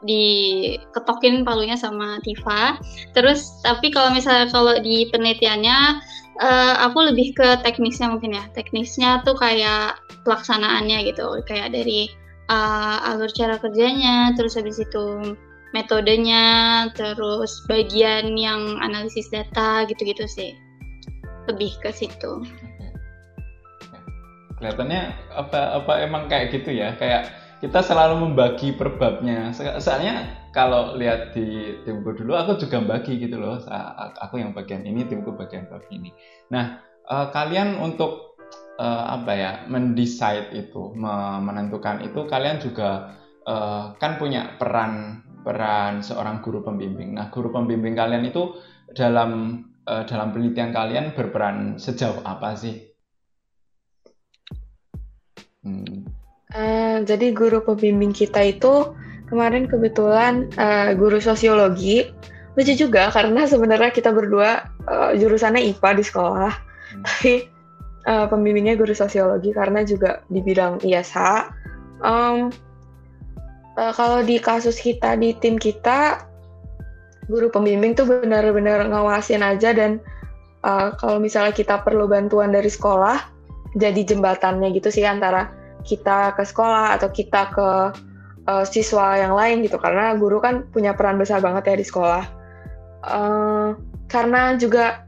diketokin 0.08 1.44
palunya 1.44 1.76
sama 1.76 2.16
Tifa. 2.24 2.80
Terus 3.12 3.60
tapi 3.60 3.92
kalau 3.92 4.16
misalnya 4.16 4.48
kalau 4.48 4.80
di 4.80 5.04
penelitiannya 5.12 6.00
uh, 6.40 6.74
aku 6.88 7.12
lebih 7.12 7.34
ke 7.34 7.60
teknisnya 7.62 8.10
mungkin 8.10 8.34
ya. 8.34 8.44
Teknisnya 8.54 9.22
tuh 9.26 9.36
kayak 9.38 9.98
pelaksanaannya 10.22 11.04
gitu. 11.10 11.42
Kayak 11.46 11.74
dari 11.74 12.10
uh, 12.50 13.10
alur 13.12 13.30
cara 13.30 13.58
kerjanya, 13.58 14.32
terus 14.38 14.54
habis 14.54 14.78
itu 14.78 15.36
metodenya, 15.76 16.88
terus 16.96 17.62
bagian 17.68 18.32
yang 18.38 18.80
analisis 18.80 19.28
data 19.28 19.84
gitu-gitu 19.86 20.24
sih. 20.26 20.56
Lebih 21.50 21.76
ke 21.84 21.90
situ. 21.92 22.44
Kelihatannya 24.58 25.14
apa 25.38 25.82
apa 25.82 25.92
emang 26.02 26.26
kayak 26.26 26.50
gitu 26.50 26.74
ya? 26.74 26.96
Kayak 26.98 27.30
kita 27.62 27.82
selalu 27.82 28.26
membagi 28.26 28.74
perbabnya. 28.74 29.54
Soalnya 29.54 30.30
kalau 30.54 30.96
lihat 30.96 31.36
di 31.36 31.78
timku 31.84 32.16
dulu, 32.16 32.34
aku 32.34 32.58
juga 32.60 32.80
bagi 32.82 33.20
gitu 33.20 33.38
loh. 33.38 33.60
Aku 34.24 34.40
yang 34.40 34.56
bagian 34.56 34.82
ini, 34.84 35.04
timku 35.06 35.36
bagian 35.36 35.68
bab 35.68 35.84
ini. 35.92 36.12
Nah, 36.50 36.82
uh, 37.06 37.28
kalian 37.30 37.76
untuk 37.78 38.38
uh, 38.80 39.04
apa 39.20 39.32
ya, 39.34 39.52
mendesain 39.68 40.50
itu, 40.56 40.92
menentukan 41.44 42.02
itu, 42.02 42.24
kalian 42.26 42.58
juga 42.58 43.18
uh, 43.46 43.94
kan 44.00 44.16
punya 44.16 44.56
peran 44.56 45.24
peran 45.46 46.02
seorang 46.02 46.42
guru 46.42 46.64
pembimbing. 46.64 47.16
Nah, 47.16 47.30
guru 47.30 47.48
pembimbing 47.54 47.94
kalian 47.96 48.26
itu 48.28 48.58
dalam 48.92 49.62
uh, 49.86 50.04
dalam 50.04 50.34
penelitian 50.34 50.72
kalian 50.74 51.16
berperan 51.16 51.76
sejauh 51.78 52.24
apa 52.24 52.56
sih? 52.58 52.88
Hmm, 55.62 56.08
Uh, 56.48 57.04
jadi 57.04 57.36
guru 57.36 57.60
pembimbing 57.60 58.16
kita 58.16 58.40
itu 58.40 58.96
kemarin 59.28 59.68
kebetulan 59.68 60.48
uh, 60.56 60.92
guru 60.96 61.20
sosiologi. 61.20 62.08
Lucu 62.58 62.74
juga 62.74 63.12
karena 63.14 63.46
sebenarnya 63.46 63.94
kita 63.94 64.10
berdua 64.10 64.66
uh, 64.90 65.14
jurusannya 65.14 65.62
IPA 65.72 65.90
di 65.94 66.04
sekolah, 66.04 66.52
hmm. 66.52 67.02
tapi 67.06 67.32
uh, 68.10 68.26
pembimbingnya 68.26 68.74
guru 68.74 68.90
sosiologi 68.90 69.54
karena 69.54 69.86
juga 69.86 70.26
di 70.26 70.42
bidang 70.42 70.82
ISH. 70.82 71.16
Um, 72.02 72.50
uh, 73.78 73.92
kalau 73.94 74.26
di 74.26 74.42
kasus 74.42 74.82
kita 74.82 75.14
di 75.14 75.38
tim 75.38 75.54
kita 75.54 76.26
guru 77.30 77.52
pembimbing 77.52 77.94
tuh 77.94 78.08
benar-benar 78.08 78.88
ngawasin 78.90 79.44
aja 79.44 79.70
dan 79.70 80.02
uh, 80.66 80.90
kalau 80.98 81.22
misalnya 81.22 81.54
kita 81.54 81.78
perlu 81.84 82.10
bantuan 82.10 82.50
dari 82.50 82.72
sekolah 82.72 83.20
jadi 83.76 84.00
jembatannya 84.02 84.72
gitu 84.74 84.88
sih 84.88 85.04
antara 85.04 85.52
kita 85.84 86.34
ke 86.34 86.42
sekolah 86.42 86.96
atau 86.98 87.08
kita 87.12 87.52
ke 87.52 87.68
uh, 88.48 88.64
siswa 88.64 89.20
yang 89.20 89.36
lain 89.36 89.60
gitu 89.60 89.76
karena 89.76 90.16
guru 90.16 90.40
kan 90.40 90.64
punya 90.72 90.96
peran 90.96 91.20
besar 91.20 91.44
banget 91.44 91.68
ya 91.68 91.76
di 91.76 91.86
sekolah 91.86 92.24
uh, 93.04 93.76
karena 94.08 94.56
juga 94.56 95.04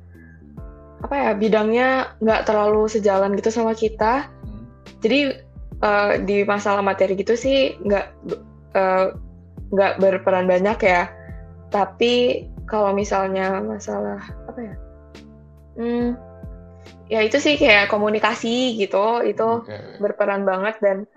apa 1.01 1.15
ya 1.17 1.31
bidangnya 1.33 1.89
nggak 2.21 2.45
terlalu 2.45 2.85
sejalan 2.93 3.33
gitu 3.41 3.49
sama 3.49 3.73
kita 3.73 4.29
hmm. 4.29 4.65
jadi 5.01 5.41
uh, 5.81 6.13
di 6.21 6.45
masalah 6.45 6.85
materi 6.85 7.17
gitu 7.17 7.33
sih 7.33 7.81
nggak 7.81 8.07
nggak 9.73 9.93
uh, 9.97 9.99
berperan 9.99 10.45
banyak 10.45 10.77
ya 10.85 11.09
tapi 11.73 12.45
kalau 12.69 12.93
misalnya 12.93 13.65
masalah 13.65 14.21
apa 14.45 14.61
ya 14.61 14.75
hmm, 15.81 16.09
ya 17.09 17.21
itu 17.25 17.41
sih 17.41 17.57
kayak 17.57 17.89
komunikasi 17.89 18.77
gitu 18.77 19.25
itu 19.25 19.49
okay. 19.65 19.97
berperan 19.99 20.45
banget 20.45 20.77
dan 20.85 21.09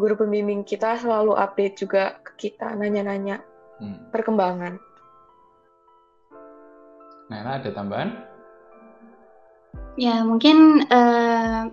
guru 0.00 0.16
pembimbing 0.16 0.64
kita 0.64 0.96
selalu 0.96 1.36
update 1.36 1.76
juga 1.76 2.16
ke 2.24 2.48
kita 2.48 2.72
nanya-nanya 2.72 3.44
hmm. 3.84 4.08
perkembangan. 4.08 4.80
Nela 7.28 7.60
ada 7.60 7.70
tambahan? 7.70 8.10
Ya 10.00 10.24
mungkin 10.24 10.88
uh, 10.88 11.68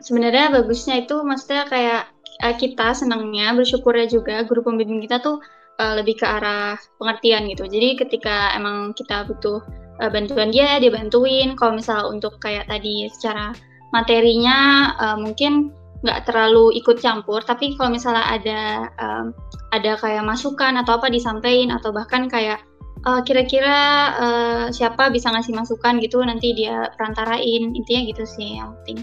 sebenarnya 0.00 0.50
bagusnya 0.50 1.04
itu 1.04 1.20
maksudnya 1.22 1.68
kayak 1.68 2.02
uh, 2.42 2.54
kita 2.56 2.96
senangnya 2.96 3.52
bersyukurnya 3.52 4.08
juga 4.08 4.42
guru 4.48 4.64
pembimbing 4.64 5.04
kita 5.04 5.20
tuh 5.22 5.38
uh, 5.78 5.94
lebih 6.00 6.18
ke 6.18 6.26
arah 6.26 6.80
pengertian 6.98 7.46
gitu. 7.52 7.68
Jadi 7.68 8.00
ketika 8.00 8.56
emang 8.56 8.96
kita 8.96 9.28
butuh 9.28 9.62
uh, 10.02 10.10
bantuan 10.10 10.50
dia, 10.50 10.80
dia 10.82 10.90
bantuin. 10.90 11.54
Kalau 11.54 11.78
misalnya 11.78 12.10
untuk 12.10 12.40
kayak 12.42 12.66
tadi 12.66 13.06
secara 13.12 13.54
materinya 13.92 14.90
uh, 14.98 15.16
mungkin 15.20 15.70
nggak 16.02 16.26
terlalu 16.26 16.74
ikut 16.82 16.98
campur 16.98 17.46
tapi 17.46 17.78
kalau 17.78 17.94
misalnya 17.94 18.26
ada 18.26 18.60
um, 18.98 19.26
ada 19.70 19.94
kayak 19.96 20.26
masukan 20.26 20.74
atau 20.82 20.98
apa 20.98 21.08
disampaikan 21.08 21.78
atau 21.78 21.94
bahkan 21.94 22.26
kayak 22.26 22.60
uh, 23.06 23.20
kira-kira 23.22 23.78
uh, 24.18 24.66
siapa 24.70 25.10
bisa 25.10 25.30
ngasih 25.30 25.54
masukan? 25.54 25.98
gitu 26.02 26.22
nanti 26.22 26.54
dia 26.54 26.90
perantarain. 26.98 27.74
Intinya 27.74 28.02
gitu 28.06 28.24
sih 28.26 28.58
yang 28.58 28.74
penting. 28.82 28.98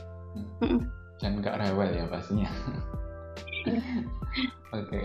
Hmm. 0.60 0.80
dan 1.20 1.40
nggak 1.40 1.56
rewel 1.56 1.92
ya 1.92 2.06
pastinya. 2.08 2.48
Oke. 4.78 5.00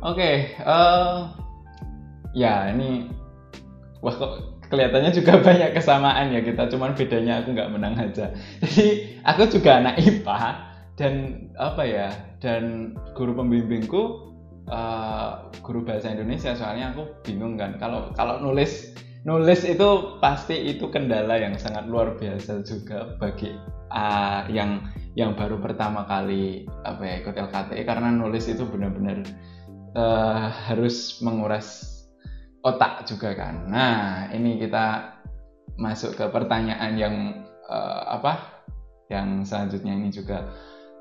Oke 0.00 0.30
eh, 0.56 1.18
ya 2.32 2.72
ini 2.72 3.10
wah 4.00 4.14
kok 4.16 4.59
kelihatannya 4.70 5.10
juga 5.12 5.32
banyak 5.46 5.70
kesamaan 5.74 6.32
ya 6.32 6.40
kita 6.40 6.70
cuman 6.70 6.94
bedanya 6.94 7.42
aku 7.42 7.52
nggak 7.52 7.70
menang 7.74 7.94
aja. 7.98 8.32
Jadi 8.62 9.18
aku 9.26 9.42
juga 9.50 9.82
anak 9.82 9.98
IPA 10.00 10.40
dan 10.96 11.14
apa 11.58 11.82
ya 11.84 12.08
dan 12.38 12.94
guru 13.12 13.36
pembimbingku 13.36 14.32
uh, 14.70 15.50
guru 15.60 15.82
bahasa 15.84 16.14
Indonesia 16.14 16.54
soalnya 16.54 16.94
aku 16.94 17.10
bingung 17.26 17.58
kan. 17.58 17.76
Kalau 17.82 18.14
kalau 18.14 18.38
nulis 18.40 18.94
nulis 19.28 19.68
itu 19.68 20.16
pasti 20.22 20.56
itu 20.72 20.88
kendala 20.88 21.36
yang 21.36 21.52
sangat 21.60 21.84
luar 21.90 22.16
biasa 22.16 22.64
juga 22.64 23.20
bagi 23.20 23.52
uh, 23.92 24.48
yang 24.48 24.80
yang 25.12 25.36
baru 25.36 25.60
pertama 25.60 26.08
kali 26.08 26.64
apa 26.88 27.02
ya 27.04 27.14
ikut 27.20 27.34
LKTI 27.36 27.82
karena 27.84 28.08
nulis 28.14 28.48
itu 28.48 28.64
benar-benar 28.64 29.20
uh, 29.92 30.48
harus 30.48 31.20
menguras 31.20 31.99
otak 32.60 33.08
juga 33.08 33.32
kan. 33.36 33.68
Nah, 33.68 34.28
ini 34.32 34.60
kita 34.60 35.16
masuk 35.80 36.16
ke 36.16 36.24
pertanyaan 36.28 36.92
yang 36.96 37.16
uh, 37.68 38.20
apa? 38.20 38.64
Yang 39.08 39.50
selanjutnya 39.50 39.92
ini 39.96 40.08
juga. 40.12 40.46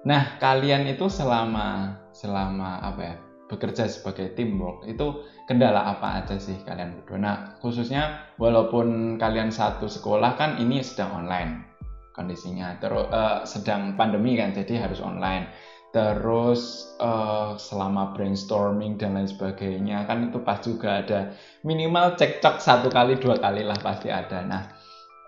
Nah, 0.08 0.40
kalian 0.40 0.88
itu 0.88 1.12
selama 1.12 2.00
selama 2.16 2.80
apa 2.82 3.02
ya? 3.04 3.16
bekerja 3.50 3.90
sebagai 3.90 4.38
teamwork 4.38 4.86
itu 4.86 5.26
kendala 5.50 5.82
apa 5.98 6.22
aja 6.22 6.38
sih 6.38 6.54
kalian 6.70 7.02
berdua? 7.02 7.18
Nah, 7.18 7.38
khususnya 7.58 8.30
walaupun 8.38 9.18
kalian 9.18 9.50
satu 9.50 9.90
sekolah 9.90 10.38
kan 10.38 10.62
ini 10.62 10.86
sedang 10.86 11.26
online 11.26 11.66
kondisinya, 12.14 12.78
terus 12.78 13.10
uh, 13.10 13.42
sedang 13.50 13.98
pandemi 13.98 14.38
kan, 14.38 14.54
jadi 14.54 14.86
harus 14.86 15.02
online 15.02 15.50
terus 15.90 16.94
uh, 17.02 17.58
selama 17.58 18.14
brainstorming 18.14 19.02
dan 19.02 19.18
lain 19.18 19.26
sebagainya 19.26 20.06
kan 20.06 20.30
itu 20.30 20.38
pas 20.38 20.62
juga 20.62 21.02
ada 21.02 21.34
minimal 21.66 22.14
cekcok 22.14 22.62
satu 22.62 22.94
kali 22.94 23.18
dua 23.18 23.42
kali 23.42 23.66
lah 23.66 23.78
pasti 23.82 24.14
ada 24.14 24.46
nah 24.46 24.70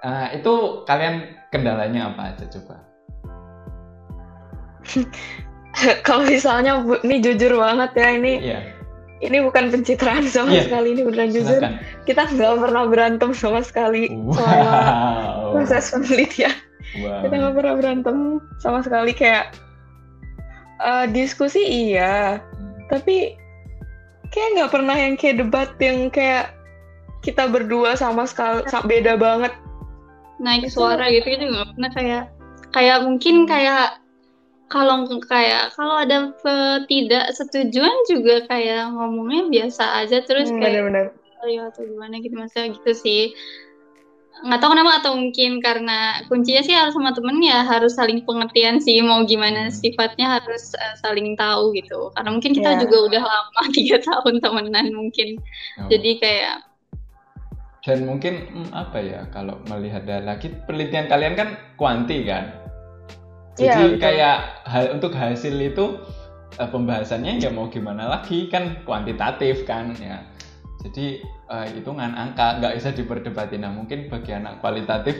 uh, 0.06 0.30
itu 0.38 0.86
kalian 0.86 1.34
kendalanya 1.50 2.14
apa 2.14 2.38
aja 2.38 2.46
coba 2.46 2.78
kalau 6.06 6.30
misalnya 6.30 6.86
bu, 6.86 7.02
ini 7.10 7.26
jujur 7.26 7.58
banget 7.58 7.92
ya 7.98 8.08
ini 8.14 8.34
yeah. 8.54 8.62
ini 9.26 9.42
bukan 9.42 9.74
pencitraan 9.74 10.30
sama 10.30 10.54
yeah. 10.54 10.70
sekali 10.70 10.94
ini 10.94 11.02
beneran 11.10 11.34
jujur 11.34 11.58
Silahkan. 11.58 11.82
kita 12.06 12.22
nggak 12.38 12.54
pernah 12.62 12.84
berantem 12.86 13.34
sama 13.34 13.66
sekali 13.66 14.14
wow. 14.14 14.38
selama 14.38 14.78
proses 15.58 15.90
penelitian 15.90 16.54
wow. 17.02 17.26
kita 17.26 17.34
nggak 17.34 17.56
pernah 17.58 17.74
berantem 17.82 18.18
sama 18.62 18.86
sekali 18.86 19.10
kayak 19.18 19.58
uh, 20.82 21.06
diskusi 21.08 21.62
iya. 21.62 22.42
Tapi 22.90 23.38
kayak 24.34 24.50
nggak 24.58 24.72
pernah 24.74 24.98
yang 24.98 25.16
kayak 25.16 25.46
debat 25.46 25.70
yang 25.80 26.10
kayak 26.10 26.52
kita 27.22 27.46
berdua 27.48 27.94
sama 27.94 28.26
sekali 28.26 28.66
beda 28.90 29.16
banget. 29.16 29.54
Naik 30.42 30.74
suara 30.74 31.06
gitu 31.14 31.30
gitu 31.30 31.46
nggak 31.54 31.70
pernah 31.78 31.92
kayak 31.94 32.24
kayak 32.74 32.98
mungkin 33.06 33.46
kayak 33.46 34.02
kalau 34.72 35.04
kayak 35.28 35.76
kalau 35.76 36.00
ada 36.00 36.32
ketidaksetujuan 36.40 37.96
juga 38.08 38.48
kayak 38.48 38.96
ngomongnya 38.96 39.52
biasa 39.52 40.02
aja 40.02 40.24
terus 40.24 40.48
hmm, 40.50 40.64
kayak 40.64 40.88
bener 40.88 41.06
-bener. 41.12 41.44
oh 41.44 41.50
ya 41.52 41.62
atau 41.68 41.84
gimana 41.84 42.24
gitu 42.24 42.34
maksudnya 42.40 42.72
gitu 42.80 42.92
sih 42.96 43.24
nggak 44.42 44.58
tahu 44.58 44.74
kenapa 44.74 44.92
atau 45.06 45.14
mungkin 45.14 45.62
karena 45.62 46.26
kuncinya 46.26 46.66
sih 46.66 46.74
harus 46.74 46.98
sama 46.98 47.14
temen 47.14 47.38
ya 47.46 47.62
harus 47.62 47.94
saling 47.94 48.26
pengertian 48.26 48.82
sih 48.82 48.98
mau 49.06 49.22
gimana 49.22 49.70
hmm. 49.70 49.74
sifatnya 49.74 50.42
harus 50.42 50.74
uh, 50.82 50.96
saling 50.98 51.38
tahu 51.38 51.70
gitu 51.78 52.10
karena 52.18 52.30
mungkin 52.34 52.52
kita 52.58 52.70
yeah. 52.74 52.80
juga 52.82 52.98
udah 53.06 53.24
lama 53.24 53.64
tiga 53.78 54.02
tahun 54.02 54.42
temenan 54.42 54.88
mungkin 54.98 55.38
oh. 55.78 55.90
jadi 55.94 56.12
kayak 56.18 56.56
dan 57.82 58.06
mungkin 58.06 58.34
hmm, 58.50 58.70
apa 58.74 58.98
ya 59.02 59.22
kalau 59.30 59.62
melihat 59.70 60.06
lagi 60.06 60.54
penelitian 60.66 61.06
kalian 61.06 61.34
kan 61.38 61.50
kuanti 61.78 62.26
kan 62.26 62.50
iya, 63.62 63.78
jadi 63.78 63.86
yeah, 63.86 64.02
kayak 64.02 64.38
hal 64.66 64.86
untuk 64.98 65.14
hasil 65.14 65.54
itu 65.54 66.02
uh, 66.58 66.70
pembahasannya 66.70 67.38
ya 67.38 67.54
mau 67.54 67.70
gimana 67.70 68.10
lagi 68.10 68.50
kan 68.50 68.82
kuantitatif 68.90 69.70
kan 69.70 69.94
ya 70.02 70.26
jadi 70.82 71.22
uh, 71.48 71.66
hitungan 71.70 72.18
angka 72.18 72.58
nggak 72.58 72.74
bisa 72.82 72.90
diperdebatin. 72.92 73.62
Nah 73.62 73.72
mungkin 73.72 74.10
bagi 74.10 74.34
anak 74.34 74.60
kualitatif 74.60 75.16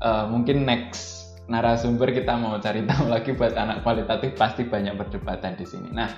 uh, 0.00 0.30
mungkin 0.30 0.62
next 0.62 1.34
narasumber 1.50 2.08
kita 2.14 2.38
mau 2.38 2.56
cari 2.62 2.86
tahu 2.90 3.10
lagi 3.10 3.34
buat 3.34 3.58
anak 3.58 3.82
kualitatif 3.82 4.38
pasti 4.38 4.64
banyak 4.64 4.94
perdebatan 4.94 5.58
di 5.58 5.66
sini. 5.66 5.90
Nah 5.90 6.08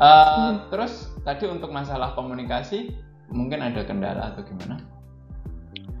uh, 0.00 0.08
hmm. 0.08 0.72
terus 0.72 1.12
tadi 1.22 1.44
untuk 1.46 1.68
masalah 1.70 2.16
komunikasi 2.16 2.96
mungkin 3.28 3.60
ada 3.60 3.84
kendala 3.84 4.32
atau 4.32 4.42
gimana? 4.48 4.76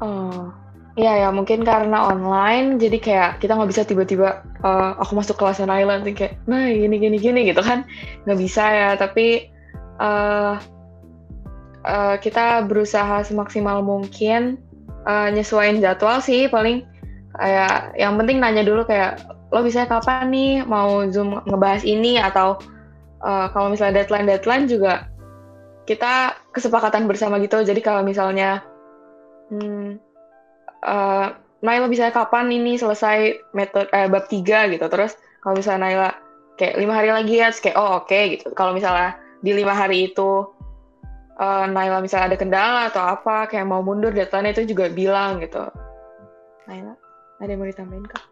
Oh 0.02 0.50
Iya 0.92 1.24
ya 1.24 1.28
mungkin 1.32 1.64
karena 1.64 2.12
online 2.12 2.76
jadi 2.76 3.00
kayak 3.00 3.30
kita 3.40 3.56
nggak 3.56 3.70
bisa 3.72 3.88
tiba-tiba 3.88 4.44
uh, 4.60 4.92
aku 5.00 5.16
masuk 5.16 5.40
kelas 5.40 5.64
nanti 5.64 6.12
kayak 6.12 6.36
nah 6.44 6.68
gini 6.68 7.00
gini 7.00 7.16
gini 7.16 7.48
gitu 7.48 7.64
kan 7.64 7.88
nggak 8.28 8.36
bisa 8.36 8.60
ya 8.60 8.90
tapi 9.00 9.48
uh, 9.96 10.60
uh, 11.86 12.16
kita 12.18 12.64
berusaha 12.66 13.22
semaksimal 13.26 13.82
mungkin 13.82 14.58
uh, 15.06 15.28
nyesuaiin 15.30 15.82
jadwal 15.82 16.22
sih 16.22 16.46
paling. 16.50 16.86
Kayak 17.32 17.96
yang 17.96 18.20
penting 18.20 18.44
nanya 18.44 18.60
dulu 18.60 18.84
kayak 18.84 19.24
lo 19.48 19.64
bisa 19.64 19.88
kapan 19.88 20.28
nih 20.28 20.52
mau 20.68 21.08
zoom 21.08 21.40
ngebahas 21.48 21.82
ini? 21.82 22.20
Atau 22.20 22.60
uh, 23.24 23.46
kalau 23.50 23.72
misalnya 23.72 24.02
deadline 24.04 24.28
deadline 24.28 24.64
juga 24.68 25.08
kita 25.88 26.36
kesepakatan 26.52 27.08
bersama 27.08 27.40
gitu. 27.40 27.64
Jadi 27.64 27.80
kalau 27.82 28.04
misalnya 28.04 28.62
hmm, 29.50 29.98
uh, 30.86 31.26
Naila 31.62 31.86
bisa 31.86 32.10
kapan 32.10 32.50
ini 32.50 32.74
selesai 32.74 33.38
metode 33.54 33.88
eh, 33.94 34.10
bab 34.10 34.26
tiga? 34.28 34.66
Gitu. 34.68 34.82
Terus 34.86 35.16
kalau 35.40 35.58
misalnya 35.58 35.80
Naila 35.88 36.10
kayak 36.60 36.76
lima 36.78 36.94
hari 36.94 37.10
lagi 37.10 37.34
ya 37.40 37.48
kayak 37.48 37.76
oh 37.80 38.02
oke 38.02 38.12
okay, 38.12 38.38
gitu. 38.38 38.52
Kalau 38.52 38.76
misalnya 38.76 39.16
di 39.42 39.56
lima 39.56 39.74
hari 39.74 40.12
itu 40.12 40.51
uh, 41.38 41.64
Naila 41.68 42.02
misalnya 42.02 42.34
ada 42.34 42.38
kendala 42.40 42.80
atau 42.90 43.04
apa 43.04 43.48
kayak 43.48 43.68
mau 43.68 43.80
mundur 43.80 44.10
deadline 44.10 44.52
itu 44.52 44.68
juga 44.68 44.90
bilang 44.92 45.40
gitu 45.40 45.68
Naila 46.68 46.96
ada 47.42 47.50
yang 47.50 47.60
mau 47.60 47.68
ditambahin 47.68 48.06
kak? 48.06 48.24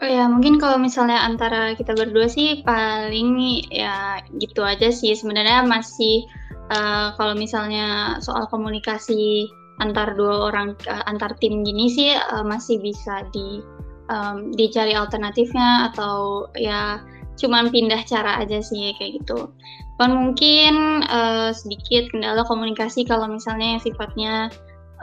Oh 0.00 0.08
ya 0.08 0.24
mungkin 0.26 0.56
kalau 0.56 0.80
misalnya 0.80 1.20
antara 1.20 1.76
kita 1.76 1.92
berdua 1.92 2.26
sih 2.26 2.64
paling 2.64 3.62
ya 3.68 4.24
gitu 4.40 4.64
aja 4.64 4.88
sih 4.88 5.12
sebenarnya 5.12 5.62
masih 5.68 6.24
uh, 6.72 7.12
kalau 7.20 7.36
misalnya 7.36 8.16
soal 8.24 8.48
komunikasi 8.48 9.46
antar 9.84 10.16
dua 10.16 10.48
orang 10.52 10.72
uh, 10.88 11.04
antar 11.04 11.36
tim 11.38 11.60
gini 11.62 11.92
sih 11.92 12.16
uh, 12.16 12.44
masih 12.46 12.80
bisa 12.80 13.28
di 13.30 13.60
um, 14.08 14.56
dicari 14.56 14.96
alternatifnya 14.96 15.92
atau 15.92 16.48
ya 16.56 17.04
cuman 17.36 17.72
pindah 17.72 18.04
cara 18.04 18.40
aja 18.40 18.60
sih 18.60 18.92
kayak 18.96 19.24
gitu. 19.24 19.52
Kan 20.00 20.16
mungkin 20.16 21.04
uh, 21.04 21.52
sedikit 21.52 22.08
kendala 22.08 22.40
komunikasi 22.48 23.04
kalau 23.04 23.28
misalnya 23.28 23.76
yang 23.76 23.82
sifatnya 23.84 24.48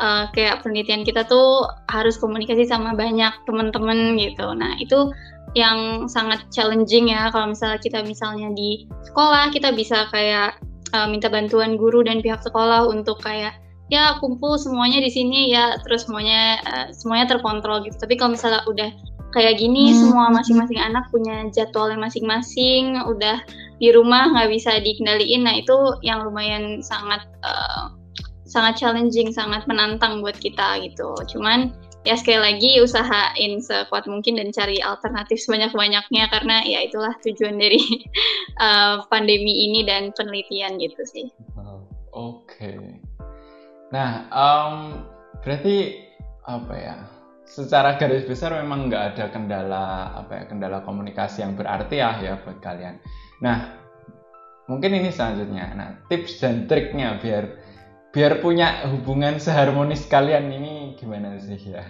uh, 0.02 0.26
kayak 0.34 0.66
penelitian 0.66 1.06
kita 1.06 1.22
tuh 1.30 1.70
harus 1.94 2.18
komunikasi 2.18 2.66
sama 2.66 2.98
banyak 2.98 3.30
teman-teman 3.46 4.18
gitu. 4.18 4.50
Nah 4.58 4.74
itu 4.82 5.14
yang 5.54 6.10
sangat 6.10 6.50
challenging 6.50 7.14
ya 7.14 7.30
kalau 7.30 7.54
misalnya 7.54 7.78
kita 7.78 8.02
misalnya 8.02 8.50
di 8.58 8.90
sekolah 9.06 9.54
kita 9.54 9.70
bisa 9.74 10.10
kayak 10.10 10.58
uh, 10.98 11.08
minta 11.08 11.30
bantuan 11.30 11.78
guru 11.80 12.02
dan 12.02 12.20
pihak 12.20 12.42
sekolah 12.44 12.90
untuk 12.90 13.22
kayak 13.22 13.56
ya 13.88 14.20
kumpul 14.20 14.60
semuanya 14.60 15.00
di 15.00 15.08
sini 15.08 15.56
ya 15.56 15.80
terus 15.82 16.06
semuanya 16.06 16.60
uh, 16.68 16.88
semuanya 16.92 17.32
terkontrol 17.32 17.82
gitu 17.88 17.96
tapi 17.96 18.20
kalau 18.20 18.36
misalnya 18.36 18.62
udah 18.68 18.92
kayak 19.38 19.62
gini 19.62 19.94
hmm. 19.94 19.98
semua 20.02 20.34
masing-masing 20.34 20.82
anak 20.82 21.06
punya 21.14 21.46
jadwalnya 21.54 22.02
masing-masing 22.10 22.98
udah 23.06 23.38
di 23.78 23.94
rumah 23.94 24.34
nggak 24.34 24.50
bisa 24.50 24.82
dikendaliin 24.82 25.46
nah 25.46 25.54
itu 25.54 25.78
yang 26.02 26.26
lumayan 26.26 26.82
sangat 26.82 27.22
uh, 27.46 27.94
sangat 28.50 28.82
challenging 28.82 29.30
sangat 29.30 29.62
menantang 29.70 30.26
buat 30.26 30.36
kita 30.42 30.82
gitu 30.82 31.14
cuman 31.30 31.70
ya 32.08 32.16
sekali 32.16 32.40
lagi 32.40 32.72
usahain 32.80 33.60
sekuat 33.60 34.08
mungkin 34.08 34.40
dan 34.40 34.56
cari 34.56 34.80
alternatif 34.80 35.44
sebanyak-banyaknya 35.44 36.32
karena 36.32 36.64
ya 36.64 36.88
itulah 36.88 37.12
tujuan 37.20 37.60
dari 37.60 37.84
uh, 38.64 39.04
pandemi 39.12 39.68
ini 39.68 39.84
dan 39.84 40.16
penelitian 40.16 40.80
gitu 40.80 41.04
sih. 41.04 41.28
Oke. 42.16 42.48
Okay. 42.48 42.80
Nah, 43.92 44.32
um, 44.32 45.04
berarti 45.44 46.08
apa 46.48 46.74
ya? 46.80 46.96
Secara 47.48 47.96
garis 47.96 48.28
besar 48.28 48.52
memang 48.60 48.92
nggak 48.92 49.04
ada 49.16 49.26
kendala 49.32 50.12
apa 50.20 50.32
ya 50.36 50.44
kendala 50.52 50.84
komunikasi 50.84 51.48
yang 51.48 51.56
berarti 51.56 52.04
ya 52.04 52.20
ya 52.20 52.34
buat 52.44 52.60
kalian. 52.60 53.00
Nah, 53.40 53.72
mungkin 54.68 55.00
ini 55.00 55.10
selanjutnya. 55.10 55.72
Nah, 55.72 55.90
tips 56.12 56.44
dan 56.44 56.68
triknya 56.68 57.16
biar 57.24 57.56
biar 58.12 58.44
punya 58.44 58.84
hubungan 58.92 59.40
seharmonis 59.40 60.12
kalian 60.12 60.52
ini 60.52 61.00
gimana 61.00 61.40
sih 61.40 61.72
ya? 61.72 61.88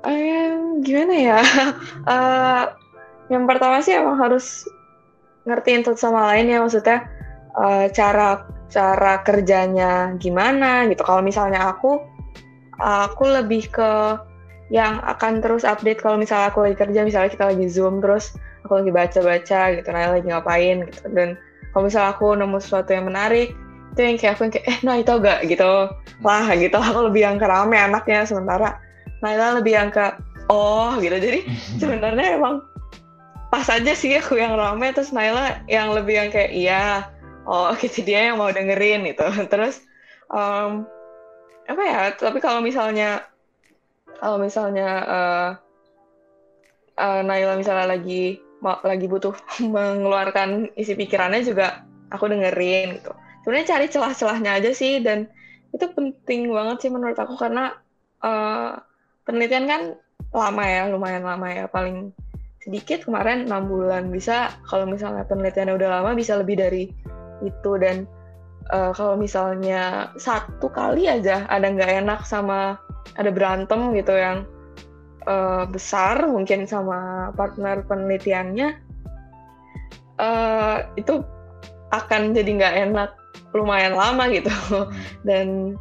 Um, 0.00 0.80
gimana 0.80 1.12
ya? 1.12 1.40
uh, 2.08 2.64
yang 3.32 3.44
pertama 3.44 3.84
sih 3.84 4.00
emang 4.00 4.16
harus 4.16 4.64
ngertiin 5.44 5.84
satu 5.84 6.00
sama 6.00 6.32
lain 6.32 6.48
ya 6.48 6.64
maksudnya 6.64 7.04
uh, 7.56 7.84
cara 7.92 8.48
cara 8.70 9.20
kerjanya 9.26 10.14
gimana 10.16 10.86
gitu. 10.86 11.02
Kalau 11.02 11.20
misalnya 11.20 11.74
aku, 11.74 11.98
aku 12.80 13.28
lebih 13.28 13.68
ke 13.70 14.18
yang 14.70 15.02
akan 15.02 15.42
terus 15.42 15.66
update 15.66 15.98
kalau 15.98 16.16
misalnya 16.16 16.50
aku 16.50 16.62
lagi 16.62 16.78
kerja, 16.78 17.02
misalnya 17.02 17.30
kita 17.30 17.44
lagi 17.50 17.66
zoom 17.66 17.98
terus 17.98 18.38
aku 18.62 18.82
lagi 18.82 18.90
baca-baca 18.94 19.60
gitu, 19.74 19.88
nah 19.90 20.14
lagi 20.14 20.26
ngapain 20.30 20.86
gitu. 20.86 21.02
Dan 21.10 21.34
kalau 21.74 21.90
misalnya 21.90 22.10
aku 22.14 22.26
nemu 22.38 22.58
sesuatu 22.62 22.90
yang 22.94 23.10
menarik, 23.10 23.52
itu 23.94 24.00
yang 24.00 24.16
kayak 24.16 24.32
aku 24.38 24.42
yang 24.46 24.52
kayak, 24.54 24.66
eh 24.70 24.78
nah 24.86 24.96
itu 24.98 25.12
gak 25.18 25.40
gitu. 25.50 25.72
Lah 26.22 26.46
gitu, 26.54 26.78
aku 26.78 27.00
lebih 27.10 27.22
yang 27.26 27.36
kerame 27.42 27.76
anaknya, 27.76 28.22
sementara 28.22 28.78
Naila 29.20 29.58
lebih 29.58 29.74
yang 29.74 29.90
ke, 29.90 30.16
oh 30.46 30.94
gitu. 31.02 31.18
Jadi 31.18 31.40
sebenarnya 31.82 32.38
emang 32.38 32.62
pas 33.50 33.66
aja 33.66 33.92
sih 33.98 34.14
aku 34.14 34.38
yang 34.38 34.54
rame, 34.54 34.94
terus 34.94 35.10
Naila 35.10 35.66
yang 35.66 35.90
lebih 35.90 36.14
yang 36.14 36.30
kayak, 36.30 36.54
iya, 36.54 37.10
oh 37.50 37.74
gitu 37.74 38.06
dia 38.06 38.30
yang 38.32 38.38
mau 38.38 38.54
dengerin 38.54 39.02
itu 39.10 39.26
terus 39.52 39.82
um, 40.30 40.86
apa 41.70 41.82
ya? 41.86 42.00
Tapi 42.18 42.42
kalau 42.42 42.58
misalnya 42.58 43.22
kalau 44.18 44.42
misalnya 44.42 44.88
uh, 45.06 45.50
uh, 46.98 47.20
Naila 47.22 47.54
misalnya 47.54 47.86
lagi 47.86 48.42
lagi 48.60 49.06
butuh 49.08 49.32
mengeluarkan 49.74 50.74
isi 50.74 50.98
pikirannya 50.98 51.46
juga 51.46 51.86
aku 52.10 52.26
dengerin 52.26 52.98
gitu. 52.98 53.14
Sebenarnya 53.46 53.66
cari 53.70 53.86
celah-celahnya 53.88 54.50
aja 54.60 54.70
sih 54.74 55.00
dan 55.00 55.30
itu 55.70 55.86
penting 55.94 56.50
banget 56.50 56.82
sih 56.82 56.90
menurut 56.90 57.16
aku 57.16 57.38
karena 57.38 57.78
uh, 58.20 58.76
penelitian 59.24 59.70
kan 59.70 59.82
lama 60.34 60.64
ya 60.66 60.90
lumayan 60.90 61.22
lama 61.22 61.46
ya. 61.48 61.64
Paling 61.70 62.10
sedikit 62.60 63.08
kemarin 63.08 63.48
enam 63.48 63.70
bulan 63.70 64.12
bisa 64.12 64.52
kalau 64.68 64.84
misalnya 64.84 65.24
penelitiannya 65.24 65.78
udah 65.78 65.88
lama 66.02 66.12
bisa 66.12 66.36
lebih 66.36 66.60
dari 66.60 66.90
itu. 67.40 67.72
Dan 67.80 68.04
uh, 68.72 68.92
kalau 68.94 69.18
misalnya 69.18 70.14
satu 70.16 70.70
kali 70.70 71.06
aja 71.10 71.46
ada 71.50 71.66
nggak 71.70 72.06
enak 72.06 72.20
sama 72.26 72.78
ada 73.18 73.30
berantem 73.34 73.92
gitu 73.98 74.14
yang 74.14 74.46
uh, 75.26 75.66
besar 75.66 76.22
mungkin 76.26 76.64
sama 76.64 77.30
partner 77.34 77.82
penelitiannya 77.84 78.78
uh, 80.20 80.86
itu 80.94 81.22
akan 81.90 82.32
jadi 82.32 82.50
nggak 82.54 82.76
enak 82.90 83.10
lumayan 83.50 83.98
lama 83.98 84.30
gitu 84.30 84.50
hmm. 84.50 84.90
dan 85.26 85.74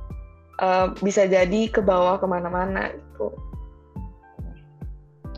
uh, 0.57 0.89
bisa 1.05 1.29
jadi 1.29 1.69
ke 1.69 1.85
bawah 1.85 2.17
ke 2.17 2.25
mana-mana 2.25 2.89
gitu. 2.93 3.29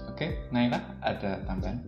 Oke, 0.08 0.38
Naila 0.54 0.80
ada 1.04 1.42
tambahan? 1.50 1.82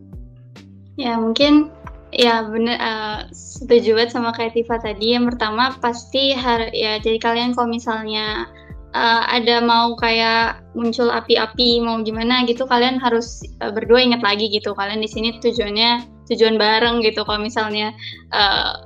Ya 0.99 1.15
mungkin 1.17 1.71
Ya 2.13 2.45
bener 2.45 2.78
uh, 2.78 3.19
setuju 3.34 3.97
banget 3.97 4.13
sama 4.13 4.30
kayak 4.38 4.54
Tifa 4.54 4.78
tadi. 4.78 5.17
Yang 5.17 5.34
pertama 5.34 5.73
pasti 5.82 6.38
har 6.38 6.69
ya 6.69 7.02
jadi 7.02 7.17
kalian 7.17 7.58
kalau 7.58 7.73
misalnya 7.73 8.45
uh, 8.93 9.26
ada 9.26 9.58
mau 9.65 9.97
kayak 9.97 10.62
muncul 10.78 11.10
api-api 11.10 11.82
mau 11.82 11.97
gimana 12.06 12.45
gitu 12.45 12.69
kalian 12.69 13.02
harus 13.02 13.41
uh, 13.65 13.73
berdua 13.73 14.06
ingat 14.06 14.21
lagi 14.21 14.45
gitu. 14.54 14.78
Kalian 14.78 15.02
di 15.02 15.10
sini 15.10 15.41
tujuannya 15.41 16.06
tujuan 16.30 16.62
bareng 16.62 17.02
gitu. 17.02 17.26
Kalau 17.26 17.41
misalnya 17.41 17.89
uh, 18.30 18.78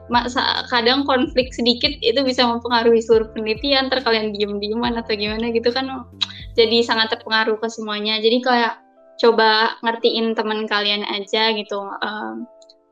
kadang 0.72 1.04
konflik 1.04 1.52
sedikit 1.52 1.92
itu 2.00 2.24
bisa 2.24 2.48
mempengaruhi 2.48 3.04
seluruh 3.04 3.28
penelitian. 3.36 3.92
Ter 3.92 4.08
kalian 4.08 4.32
diem-dieman 4.32 4.96
atau 4.96 5.20
gimana 5.20 5.52
gitu 5.52 5.68
kan 5.76 6.08
jadi 6.56 6.80
sangat 6.80 7.20
terpengaruh 7.20 7.60
ke 7.60 7.68
semuanya. 7.68 8.24
Jadi 8.24 8.40
kayak 8.40 8.80
coba 9.20 9.76
ngertiin 9.84 10.32
teman 10.38 10.64
kalian 10.70 11.04
aja 11.04 11.52
gitu 11.52 11.82
uh, 11.82 12.38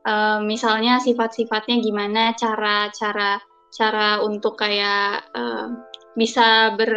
uh, 0.06 0.38
misalnya 0.40 1.02
sifat-sifatnya 1.02 1.82
gimana 1.82 2.32
cara 2.38 2.88
cara 2.94 3.42
cara 3.74 4.22
untuk 4.22 4.56
kayak 4.56 5.26
uh, 5.34 5.68
bisa 6.16 6.72
ber 6.78 6.92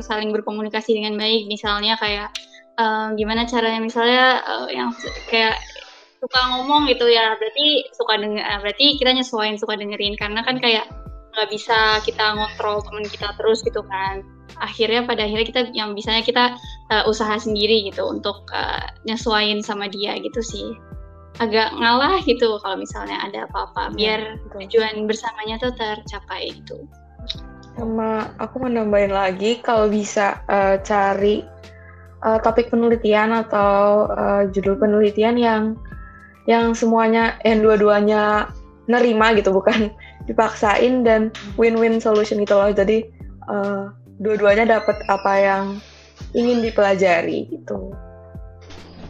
saling 0.00 0.32
berkomunikasi 0.32 0.96
dengan 0.96 1.18
baik. 1.20 1.50
Misalnya 1.50 1.98
kayak 2.00 2.32
uh, 2.80 3.12
gimana 3.18 3.44
caranya? 3.44 3.82
Misalnya 3.82 4.40
uh, 4.46 4.68
yang 4.72 4.94
kayak 5.28 5.60
suka 6.22 6.40
ngomong 6.54 6.86
gitu 6.86 7.10
ya 7.10 7.34
berarti 7.34 7.82
suka 7.98 8.14
denger 8.14 8.46
berarti 8.62 8.86
kita 8.96 9.10
nyesuaiin 9.12 9.60
suka 9.60 9.76
dengerin. 9.76 10.16
Karena 10.16 10.40
kan 10.40 10.56
kayak 10.62 10.88
nggak 11.32 11.48
bisa 11.48 12.00
kita 12.04 12.36
ngontrol 12.36 12.80
teman 12.80 13.04
kita 13.04 13.34
terus 13.36 13.60
gitu 13.60 13.84
kan. 13.84 14.24
Akhirnya 14.60 15.04
pada 15.04 15.28
akhirnya 15.28 15.48
kita 15.48 15.62
yang 15.76 15.92
bisanya 15.92 16.24
kita 16.24 16.56
uh, 16.88 17.04
usaha 17.04 17.36
sendiri 17.36 17.92
gitu 17.92 18.08
untuk 18.08 18.48
uh, 18.56 18.88
nyesuaiin 19.04 19.60
sama 19.60 19.88
dia 19.88 20.16
gitu 20.20 20.40
sih 20.40 20.72
agak 21.40 21.72
ngalah 21.72 22.20
gitu 22.28 22.60
kalau 22.60 22.76
misalnya 22.76 23.16
ada 23.24 23.48
apa-apa 23.48 23.96
iya, 23.96 23.96
biar 23.96 24.20
tujuan 24.52 25.08
bersamanya 25.08 25.56
tuh 25.62 25.72
tercapai 25.72 26.52
itu. 26.52 26.84
Sama 27.72 28.28
aku 28.36 28.60
mau 28.60 28.68
nambahin 28.68 29.16
lagi 29.16 29.64
kalau 29.64 29.88
bisa 29.88 30.44
uh, 30.52 30.76
cari 30.84 31.40
uh, 32.20 32.36
topik 32.44 32.68
penelitian 32.68 33.32
atau 33.32 34.12
uh, 34.12 34.44
judul 34.52 34.76
penelitian 34.76 35.40
yang 35.40 35.62
yang 36.44 36.76
semuanya 36.76 37.38
yang 37.46 37.64
dua-duanya 37.64 38.50
nerima 38.90 39.32
gitu 39.32 39.54
bukan 39.54 39.88
dipaksain 40.28 41.00
dan 41.06 41.32
win-win 41.56 41.96
solution 41.96 42.44
gitu 42.44 42.52
loh. 42.52 42.68
Jadi 42.68 43.08
uh, 43.48 43.88
dua-duanya 44.20 44.68
dapat 44.68 45.00
apa 45.08 45.32
yang 45.40 45.64
ingin 46.36 46.60
dipelajari 46.60 47.48
gitu. 47.48 47.88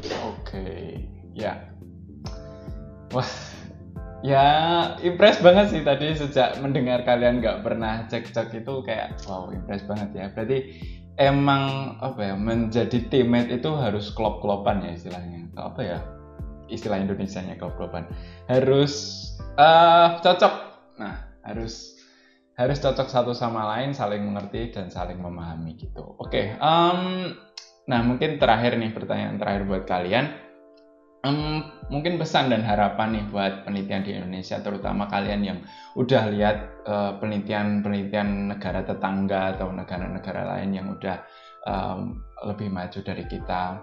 Oke, 0.02 0.58
okay. 0.58 1.06
ya 1.34 1.71
Wah, 3.12 3.28
ya 4.24 4.46
impress 5.04 5.36
banget 5.44 5.68
sih 5.68 5.82
tadi 5.84 6.16
sejak 6.16 6.56
mendengar 6.64 7.04
kalian 7.04 7.44
nggak 7.44 7.60
pernah 7.60 8.08
cek-cek 8.08 8.56
itu 8.56 8.80
kayak 8.88 9.20
wow 9.28 9.52
impress 9.52 9.84
banget 9.84 10.08
ya. 10.16 10.26
Berarti 10.32 10.58
emang 11.20 11.94
apa 12.00 12.32
ya 12.32 12.34
menjadi 12.40 13.04
teammate 13.12 13.60
itu 13.60 13.68
harus 13.76 14.08
klop-klopan 14.16 14.80
ya 14.80 14.96
istilahnya. 14.96 15.44
Apa 15.60 15.80
ya 15.84 15.98
istilah 16.72 17.04
Indonesia-nya 17.04 17.60
klop-klopan. 17.60 18.08
Harus 18.48 19.28
uh, 19.60 20.16
cocok. 20.24 20.54
Nah, 20.96 21.28
harus 21.44 22.00
harus 22.56 22.80
cocok 22.80 23.08
satu 23.12 23.32
sama 23.36 23.76
lain, 23.76 23.92
saling 23.92 24.24
mengerti 24.24 24.72
dan 24.72 24.88
saling 24.88 25.20
memahami 25.20 25.76
gitu. 25.76 26.16
Oke, 26.16 26.32
okay, 26.32 26.44
um, 26.60 27.32
nah 27.84 28.00
mungkin 28.00 28.40
terakhir 28.40 28.76
nih 28.80 28.92
pertanyaan 28.92 29.36
terakhir 29.36 29.68
buat 29.68 29.84
kalian 29.84 30.51
um, 31.22 31.70
mungkin 31.88 32.18
pesan 32.18 32.50
dan 32.50 32.62
harapan 32.66 33.18
nih 33.18 33.24
buat 33.30 33.52
penelitian 33.66 34.02
di 34.02 34.12
Indonesia, 34.14 34.58
terutama 34.60 35.06
kalian 35.06 35.42
yang 35.42 35.58
udah 35.94 36.22
lihat 36.30 36.56
uh, 36.86 37.18
penelitian-penelitian 37.22 38.52
negara 38.54 38.82
tetangga 38.82 39.56
atau 39.58 39.70
negara-negara 39.70 40.58
lain 40.58 40.70
yang 40.74 40.86
udah 40.92 41.22
um, 41.66 42.22
lebih 42.46 42.68
maju 42.70 42.98
dari 43.02 43.24
kita. 43.26 43.82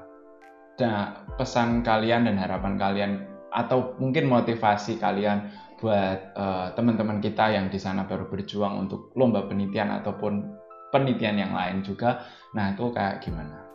Nah, 0.80 1.28
pesan 1.36 1.84
kalian 1.84 2.28
dan 2.28 2.40
harapan 2.40 2.80
kalian 2.80 3.12
atau 3.52 3.98
mungkin 3.98 4.30
motivasi 4.30 5.02
kalian 5.02 5.52
buat 5.80 6.36
uh, 6.36 6.76
teman-teman 6.76 7.24
kita 7.24 7.56
yang 7.56 7.72
di 7.72 7.80
sana 7.80 8.04
baru 8.04 8.28
berjuang 8.28 8.88
untuk 8.88 9.16
lomba 9.16 9.48
penelitian 9.48 9.96
ataupun 10.04 10.60
penelitian 10.92 11.40
yang 11.40 11.54
lain 11.56 11.84
juga. 11.84 12.24
Nah, 12.56 12.76
itu 12.76 12.92
kayak 12.92 13.24
gimana? 13.24 13.70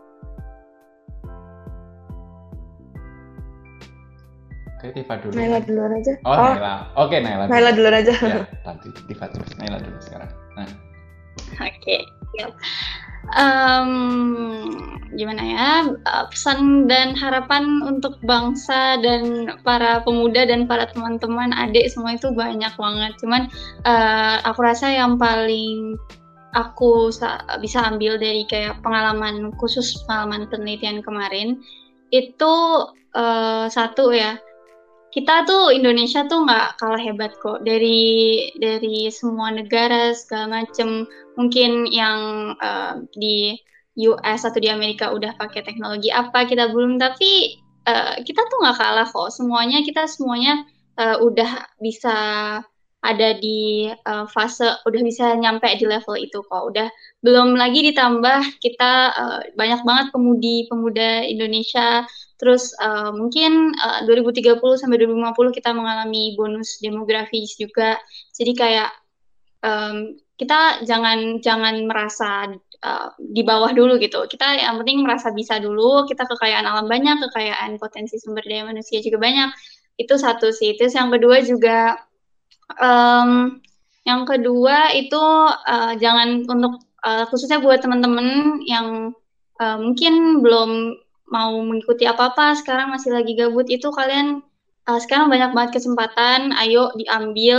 Oke, 4.84 5.00
Tifa 5.00 5.16
dulu. 5.16 5.32
Naila 5.32 5.64
duluan 5.64 5.96
aja. 5.96 6.12
Oh, 6.28 6.36
oh. 6.36 6.52
Naila. 6.52 6.74
Oke, 7.00 7.16
Naila. 7.16 7.44
Naila 7.48 7.70
duluan 7.72 7.96
aja. 8.04 8.14
Ya, 8.20 8.44
nanti 8.68 8.92
Tifa 9.08 9.32
terus. 9.32 9.48
Naila 9.56 9.80
dulu 9.80 9.96
sekarang. 10.04 10.28
Nah. 10.60 10.68
Oke, 11.56 11.72
okay. 11.80 12.00
Um, 13.32 13.88
gimana 15.16 15.40
ya 15.40 15.68
uh, 16.04 16.24
pesan 16.28 16.84
dan 16.92 17.16
harapan 17.16 17.80
untuk 17.80 18.20
bangsa 18.20 19.00
dan 19.00 19.48
para 19.64 20.04
pemuda 20.04 20.44
dan 20.44 20.68
para 20.68 20.92
teman-teman 20.92 21.56
adik 21.56 21.88
semua 21.88 22.20
itu 22.20 22.28
banyak 22.36 22.68
banget 22.76 23.12
cuman 23.16 23.48
uh, 23.88 24.44
aku 24.44 24.60
rasa 24.60 24.92
yang 24.92 25.16
paling 25.16 25.96
aku 26.52 27.08
bisa 27.64 27.80
ambil 27.88 28.20
dari 28.20 28.44
kayak 28.44 28.76
pengalaman 28.84 29.56
khusus 29.56 30.04
pengalaman 30.04 30.44
penelitian 30.52 31.00
kemarin 31.00 31.64
itu 32.12 32.54
uh, 33.16 33.66
satu 33.72 34.12
ya 34.12 34.36
kita 35.14 35.46
tuh 35.46 35.70
Indonesia 35.70 36.26
tuh 36.26 36.42
nggak 36.42 36.82
kalah 36.82 36.98
hebat 36.98 37.38
kok. 37.38 37.62
Dari 37.62 38.50
dari 38.58 39.06
semua 39.14 39.54
negara 39.54 40.10
segala 40.10 40.60
macem. 40.60 41.06
Mungkin 41.38 41.86
yang 41.86 42.18
uh, 42.58 42.98
di 43.14 43.54
US 44.10 44.42
atau 44.42 44.58
di 44.58 44.66
Amerika 44.66 45.14
udah 45.14 45.38
pakai 45.38 45.62
teknologi 45.62 46.10
apa 46.10 46.50
kita 46.50 46.74
belum. 46.74 46.98
Tapi 46.98 47.62
uh, 47.86 48.18
kita 48.26 48.42
tuh 48.42 48.58
nggak 48.58 48.74
kalah 48.74 49.06
kok. 49.06 49.30
Semuanya 49.30 49.86
kita 49.86 50.10
semuanya 50.10 50.66
uh, 50.98 51.22
udah 51.22 51.62
bisa 51.78 52.16
ada 53.04 53.36
di 53.36 53.86
uh, 54.08 54.24
fase 54.32 54.64
udah 54.88 55.00
bisa 55.06 55.38
nyampe 55.38 55.70
di 55.78 55.86
level 55.86 56.18
itu 56.18 56.42
kok. 56.42 56.74
Udah 56.74 56.90
belum 57.22 57.54
lagi 57.54 57.86
ditambah 57.86 58.58
kita 58.58 58.92
uh, 59.14 59.40
banyak 59.54 59.78
banget 59.86 60.06
pemudi 60.10 60.66
pemuda 60.66 61.22
Indonesia 61.22 62.02
Terus 62.44 62.76
uh, 62.76 63.08
mungkin 63.08 63.72
uh, 63.72 64.04
2030 64.04 64.60
sampai 64.60 65.00
2050 65.00 65.56
kita 65.56 65.72
mengalami 65.72 66.36
bonus 66.36 66.76
demografis 66.84 67.56
juga. 67.56 67.96
Jadi 68.36 68.52
kayak 68.52 68.92
um, 69.64 70.12
kita 70.36 70.84
jangan 70.84 71.40
jangan 71.40 71.88
merasa 71.88 72.52
uh, 72.84 73.08
di 73.16 73.40
bawah 73.40 73.72
dulu 73.72 73.96
gitu. 73.96 74.28
Kita 74.28 74.60
yang 74.60 74.76
penting 74.84 75.00
merasa 75.00 75.32
bisa 75.32 75.56
dulu. 75.56 76.04
Kita 76.04 76.28
kekayaan 76.28 76.68
alam 76.68 76.84
banyak, 76.84 77.24
kekayaan 77.32 77.80
potensi 77.80 78.20
sumber 78.20 78.44
daya 78.44 78.68
manusia 78.68 79.00
juga 79.00 79.16
banyak. 79.24 79.56
Itu 79.96 80.20
satu 80.20 80.52
sih. 80.52 80.76
Terus 80.76 80.92
yang 80.92 81.08
kedua 81.08 81.40
juga 81.40 81.96
um, 82.76 83.56
yang 84.04 84.28
kedua 84.28 84.92
itu 84.92 85.24
uh, 85.48 85.96
jangan 85.96 86.44
untuk 86.44 86.84
uh, 87.08 87.24
khususnya 87.32 87.64
buat 87.64 87.80
teman-teman 87.80 88.60
yang 88.68 89.16
uh, 89.64 89.78
mungkin 89.80 90.44
belum 90.44 91.00
mau 91.34 91.58
mengikuti 91.66 92.06
apa-apa 92.06 92.54
sekarang 92.62 92.94
masih 92.94 93.10
lagi 93.10 93.34
gabut 93.34 93.66
itu 93.66 93.90
kalian 93.90 94.46
uh, 94.86 95.00
sekarang 95.02 95.26
banyak 95.26 95.50
banget 95.50 95.82
kesempatan 95.82 96.54
ayo 96.62 96.94
diambil 96.94 97.58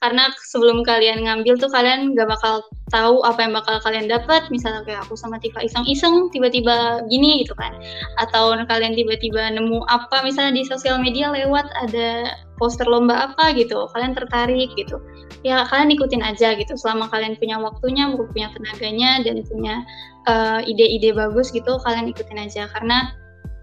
karena 0.00 0.32
sebelum 0.48 0.80
kalian 0.80 1.28
ngambil 1.28 1.60
tuh 1.60 1.68
kalian 1.68 2.16
gak 2.16 2.32
bakal 2.32 2.64
tahu 2.88 3.20
apa 3.20 3.44
yang 3.44 3.52
bakal 3.52 3.76
kalian 3.84 4.08
dapat. 4.08 4.48
Misalnya 4.48 4.80
kayak 4.88 5.04
aku 5.04 5.12
sama 5.12 5.36
Tifa 5.36 5.60
iseng-iseng 5.60 6.32
tiba-tiba 6.32 7.04
gini 7.12 7.44
gitu 7.44 7.52
kan. 7.52 7.76
Atau 8.16 8.56
kalian 8.64 8.96
tiba-tiba 8.96 9.52
nemu 9.52 9.84
apa 9.92 10.24
misalnya 10.24 10.56
di 10.56 10.64
sosial 10.64 10.96
media 11.04 11.28
lewat 11.28 11.68
ada 11.84 12.32
poster 12.56 12.88
lomba 12.88 13.28
apa 13.28 13.52
gitu. 13.52 13.92
Kalian 13.92 14.16
tertarik 14.16 14.72
gitu. 14.72 14.96
Ya 15.44 15.68
kalian 15.68 15.92
ikutin 15.92 16.24
aja 16.24 16.56
gitu. 16.56 16.72
Selama 16.80 17.12
kalian 17.12 17.36
punya 17.36 17.60
waktunya 17.60 18.08
punya 18.16 18.48
tenaganya 18.56 19.20
dan 19.20 19.44
punya 19.44 19.84
uh, 20.24 20.64
ide-ide 20.64 21.12
bagus 21.12 21.52
gitu 21.52 21.76
kalian 21.84 22.08
ikutin 22.08 22.40
aja. 22.40 22.72
Karena 22.72 23.12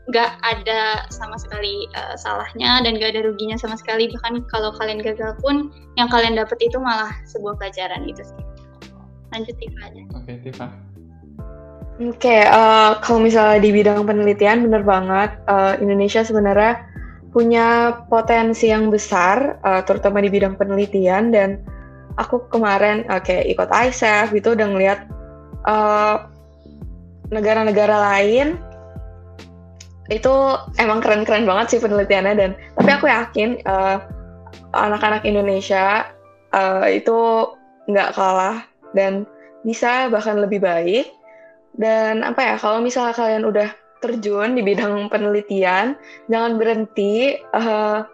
nggak 0.07 0.39
ada 0.39 1.03
sama 1.11 1.35
sekali 1.35 1.83
uh, 1.91 2.15
salahnya 2.15 2.79
dan 2.79 2.95
nggak 2.95 3.11
ada 3.11 3.27
ruginya 3.27 3.59
sama 3.59 3.75
sekali 3.75 4.07
bahkan 4.15 4.39
kalau 4.47 4.71
kalian 4.79 5.03
gagal 5.03 5.35
pun 5.43 5.67
yang 5.99 6.07
kalian 6.07 6.39
dapat 6.39 6.55
itu 6.63 6.79
malah 6.79 7.11
sebuah 7.27 7.59
pelajaran 7.59 8.07
gitu 8.07 8.23
sih 8.23 8.39
lanjut 9.35 9.55
Tifa 9.59 9.79
aja 9.83 10.03
oke 10.15 10.23
okay, 10.23 10.37
Tifa 10.43 10.67
Oke, 11.97 12.29
okay, 12.29 12.41
uh, 12.45 12.53
eh, 12.53 12.91
kalau 13.01 13.25
misalnya 13.25 13.57
di 13.57 13.73
bidang 13.73 14.05
penelitian, 14.05 14.69
bener 14.69 14.85
banget. 14.85 15.33
Uh, 15.49 15.73
Indonesia 15.81 16.21
sebenarnya 16.21 16.85
punya 17.33 17.89
potensi 18.05 18.69
yang 18.69 18.93
besar, 18.93 19.57
uh, 19.65 19.81
terutama 19.81 20.21
di 20.21 20.29
bidang 20.29 20.61
penelitian. 20.61 21.33
Dan 21.33 21.57
aku 22.21 22.45
kemarin 22.53 23.01
uh, 23.09 23.17
kayak 23.17 23.49
ikut 23.49 23.73
ISEF, 23.73 24.29
gitu 24.29 24.53
udah 24.53 24.67
ngeliat 24.69 25.09
uh, 25.65 26.29
negara-negara 27.33 27.97
lain 28.13 28.61
itu 30.07 30.33
emang 30.79 31.03
keren-keren 31.03 31.43
banget 31.43 31.75
sih 31.75 31.79
penelitiannya 31.83 32.33
dan 32.39 32.51
tapi 32.79 32.89
aku 32.95 33.05
yakin 33.11 33.59
uh, 33.67 33.99
anak-anak 34.71 35.27
Indonesia 35.27 36.07
uh, 36.55 36.87
itu 36.87 37.51
nggak 37.91 38.15
kalah 38.15 38.63
dan 38.95 39.27
bisa 39.67 40.07
bahkan 40.07 40.39
lebih 40.39 40.63
baik. 40.63 41.11
Dan 41.77 42.25
apa 42.25 42.41
ya 42.41 42.55
kalau 42.57 42.81
misalnya 42.81 43.13
kalian 43.13 43.45
udah 43.45 43.69
terjun 44.01 44.57
di 44.57 44.61
bidang 44.61 45.09
penelitian 45.09 45.97
jangan 46.29 46.57
berhenti 46.57 47.37
uh, 47.53 48.05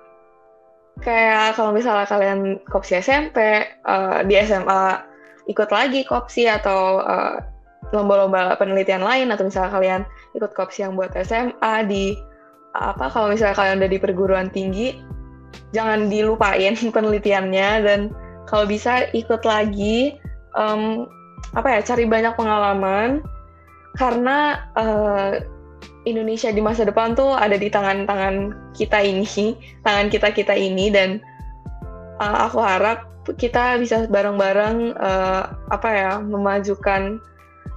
kayak 1.04 1.56
kalau 1.58 1.76
misalnya 1.76 2.08
kalian 2.08 2.60
kopsi 2.72 3.00
SMP 3.00 3.68
uh, 3.84 4.24
di 4.24 4.36
SMA 4.44 5.04
ikut 5.52 5.70
lagi 5.72 6.08
kopsi 6.08 6.48
atau 6.48 7.04
uh, 7.04 7.40
lomba-lomba 7.92 8.56
penelitian 8.56 9.04
lain 9.04 9.28
atau 9.34 9.44
misalnya 9.44 9.72
kalian 9.76 10.02
ikut 10.34 10.52
kopsi 10.58 10.86
yang 10.86 10.98
buat 10.98 11.14
SMA 11.14 11.76
di 11.86 12.18
apa 12.74 13.06
kalau 13.14 13.30
misalnya 13.30 13.54
kalian 13.54 13.78
udah 13.86 13.92
di 13.92 14.00
perguruan 14.02 14.50
tinggi 14.50 14.98
jangan 15.74 16.08
dilupain 16.08 16.78
penelitiannya. 16.96 17.70
Dan 17.84 18.00
kalau 18.48 18.70
bisa 18.70 19.10
ikut 19.12 19.44
lagi 19.44 20.18
um, 20.56 21.10
apa 21.58 21.80
ya 21.80 21.80
cari 21.84 22.06
banyak 22.06 22.34
pengalaman. 22.38 23.22
Karena 23.94 24.58
uh, 24.74 25.38
Indonesia 26.04 26.50
di 26.50 26.60
masa 26.60 26.84
depan 26.84 27.14
tuh 27.14 27.38
ada 27.38 27.56
di 27.56 27.70
tangan-tangan 27.70 28.52
kita 28.74 29.00
ini 29.06 29.58
tangan 29.86 30.08
kita 30.10 30.30
kita 30.32 30.54
ini. 30.58 30.90
Dan 30.94 31.22
uh, 32.22 32.50
aku 32.50 32.62
harap 32.62 33.10
kita 33.40 33.80
bisa 33.80 34.04
bareng-bareng 34.12 35.00
uh, 35.00 35.44
apa 35.72 35.90
ya 35.90 36.14
memajukan 36.20 37.24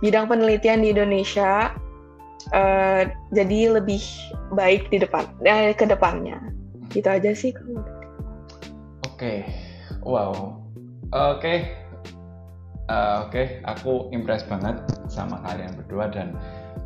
bidang 0.02 0.26
penelitian 0.26 0.82
di 0.82 0.90
Indonesia 0.90 1.70
uh, 2.54 3.02
jadi 3.34 3.80
lebih 3.80 4.02
baik 4.54 4.90
di 4.92 5.02
depan 5.02 5.26
eh, 5.42 5.74
ke 5.74 5.88
depannya 5.88 6.38
gitu 6.94 7.08
aja 7.10 7.32
sih 7.34 7.50
oke 7.56 9.16
okay. 9.16 9.46
wow 10.04 10.54
oke 11.10 11.42
okay. 11.42 11.74
uh, 12.86 12.94
eh, 12.94 13.16
oke 13.26 13.30
okay. 13.32 13.46
aku 13.66 14.12
impress 14.14 14.46
banget 14.46 14.78
sama 15.10 15.42
kalian 15.42 15.74
berdua 15.74 16.12
dan 16.12 16.36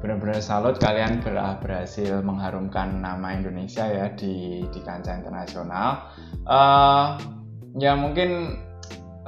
benar-benar 0.00 0.40
salut 0.40 0.80
kalian 0.80 1.20
berhasil 1.60 2.24
mengharumkan 2.24 3.04
nama 3.04 3.36
Indonesia 3.36 3.84
ya 3.84 4.08
di 4.16 4.64
di 4.72 4.80
kancah 4.80 5.20
internasional 5.20 6.08
uh, 6.48 7.20
ya 7.76 7.92
mungkin 7.92 8.56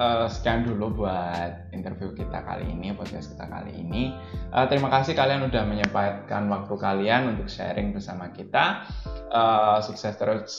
uh, 0.02 0.26
sekian 0.26 0.66
dulu 0.66 1.04
buat 1.04 1.70
interview 1.70 2.10
kita 2.12 2.42
kali 2.42 2.66
ini, 2.66 2.90
podcast 2.94 3.30
kita 3.30 3.46
kali 3.46 3.72
ini. 3.78 4.10
Uh, 4.50 4.66
terima 4.66 4.90
kasih 4.90 5.14
kalian 5.14 5.46
udah 5.46 5.62
menyempatkan 5.62 6.50
waktu 6.50 6.74
kalian 6.74 7.36
untuk 7.36 7.46
sharing 7.46 7.94
bersama 7.94 8.34
kita. 8.34 8.86
Uh, 9.30 9.78
sukses 9.80 10.12
terus 10.18 10.50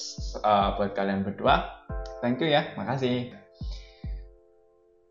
uh, 0.42 0.80
buat 0.80 0.96
kalian 0.96 1.28
berdua. 1.28 1.84
Thank 2.24 2.40
you 2.40 2.50
ya, 2.50 2.72
makasih. 2.80 3.36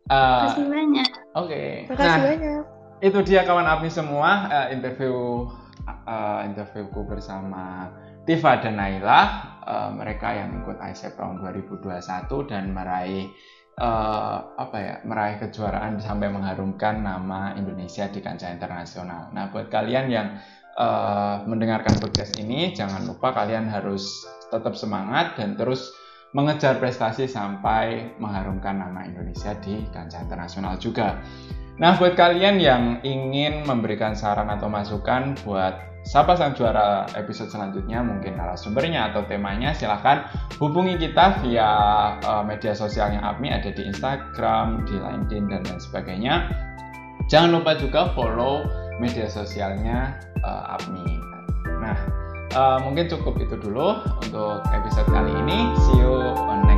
Uh, 0.09 0.49
kasih 0.49 0.67
banyak. 0.67 1.09
Oke. 1.37 1.47
Okay. 1.47 1.69
Makasih 1.93 2.09
nah, 2.09 2.25
banyak. 2.25 2.63
Itu 3.03 3.19
dia 3.21 3.41
kawan 3.43 3.67
Api 3.67 3.89
semua 3.91 4.49
uh, 4.49 4.67
interview 4.73 5.45
uh, 6.07 6.41
interviewku 6.47 7.05
bersama 7.05 7.91
Tifa 8.23 8.63
dan 8.63 8.79
Naila, 8.79 9.21
uh, 9.67 9.89
mereka 9.91 10.31
yang 10.31 10.63
ikut 10.63 10.79
ISEP 10.79 11.19
tahun 11.19 11.43
2021 11.43 11.91
dan 12.47 12.71
meraih 12.71 13.27
uh, 13.79 14.37
apa 14.59 14.77
ya 14.77 14.95
meraih 15.07 15.41
kejuaraan 15.41 15.97
sampai 15.97 16.29
mengharumkan 16.29 17.01
nama 17.01 17.55
Indonesia 17.57 18.09
di 18.09 18.19
kancah 18.21 18.53
internasional. 18.53 19.33
Nah 19.33 19.49
buat 19.49 19.69
kalian 19.73 20.05
yang 20.09 20.27
uh, 20.77 21.45
mendengarkan 21.49 21.97
podcast 21.97 22.37
ini, 22.37 22.73
jangan 22.75 23.05
lupa 23.07 23.33
kalian 23.33 23.69
harus 23.69 24.25
tetap 24.53 24.77
semangat 24.77 25.37
dan 25.39 25.57
terus 25.57 25.93
mengejar 26.33 26.81
prestasi 26.81 27.29
sampai 27.29 28.17
mengharumkan 28.17 28.81
nama 28.81 29.05
Indonesia 29.05 29.53
di 29.61 29.85
kancah 29.93 30.25
internasional 30.25 30.81
juga. 30.81 31.21
Nah, 31.81 31.97
buat 31.97 32.13
kalian 32.13 32.61
yang 32.61 32.83
ingin 33.01 33.65
memberikan 33.65 34.13
saran 34.13 34.45
atau 34.53 34.69
masukan 34.69 35.33
buat 35.41 35.93
Sapa 36.03 36.35
Sang 36.35 36.51
Juara 36.51 37.07
episode 37.15 37.47
selanjutnya, 37.47 38.03
mungkin 38.03 38.35
narasumbernya 38.35 39.09
atau 39.09 39.23
temanya, 39.23 39.71
silahkan 39.71 40.27
hubungi 40.59 40.99
kita 40.99 41.39
via 41.39 41.71
uh, 42.27 42.43
media 42.43 42.75
sosialnya 42.75 43.23
APMI, 43.23 43.49
ada 43.55 43.71
di 43.71 43.87
Instagram, 43.87 44.83
di 44.83 44.99
LinkedIn, 44.99 45.43
dan 45.47 45.63
lain 45.63 45.79
sebagainya. 45.79 46.33
Jangan 47.31 47.55
lupa 47.55 47.79
juga 47.79 48.11
follow 48.11 48.67
media 48.99 49.31
sosialnya 49.31 50.19
uh, 50.43 50.75
APMI. 50.75 51.15
Nah, 51.79 51.97
uh, 52.51 52.77
mungkin 52.83 53.07
cukup 53.07 53.39
itu 53.39 53.55
dulu 53.55 54.03
untuk 54.19 54.59
episode 54.75 55.07
kali 55.07 55.31
ini. 55.31 55.71
See 55.87 56.03
you 56.03 56.35
on 56.35 56.67
next 56.67 56.72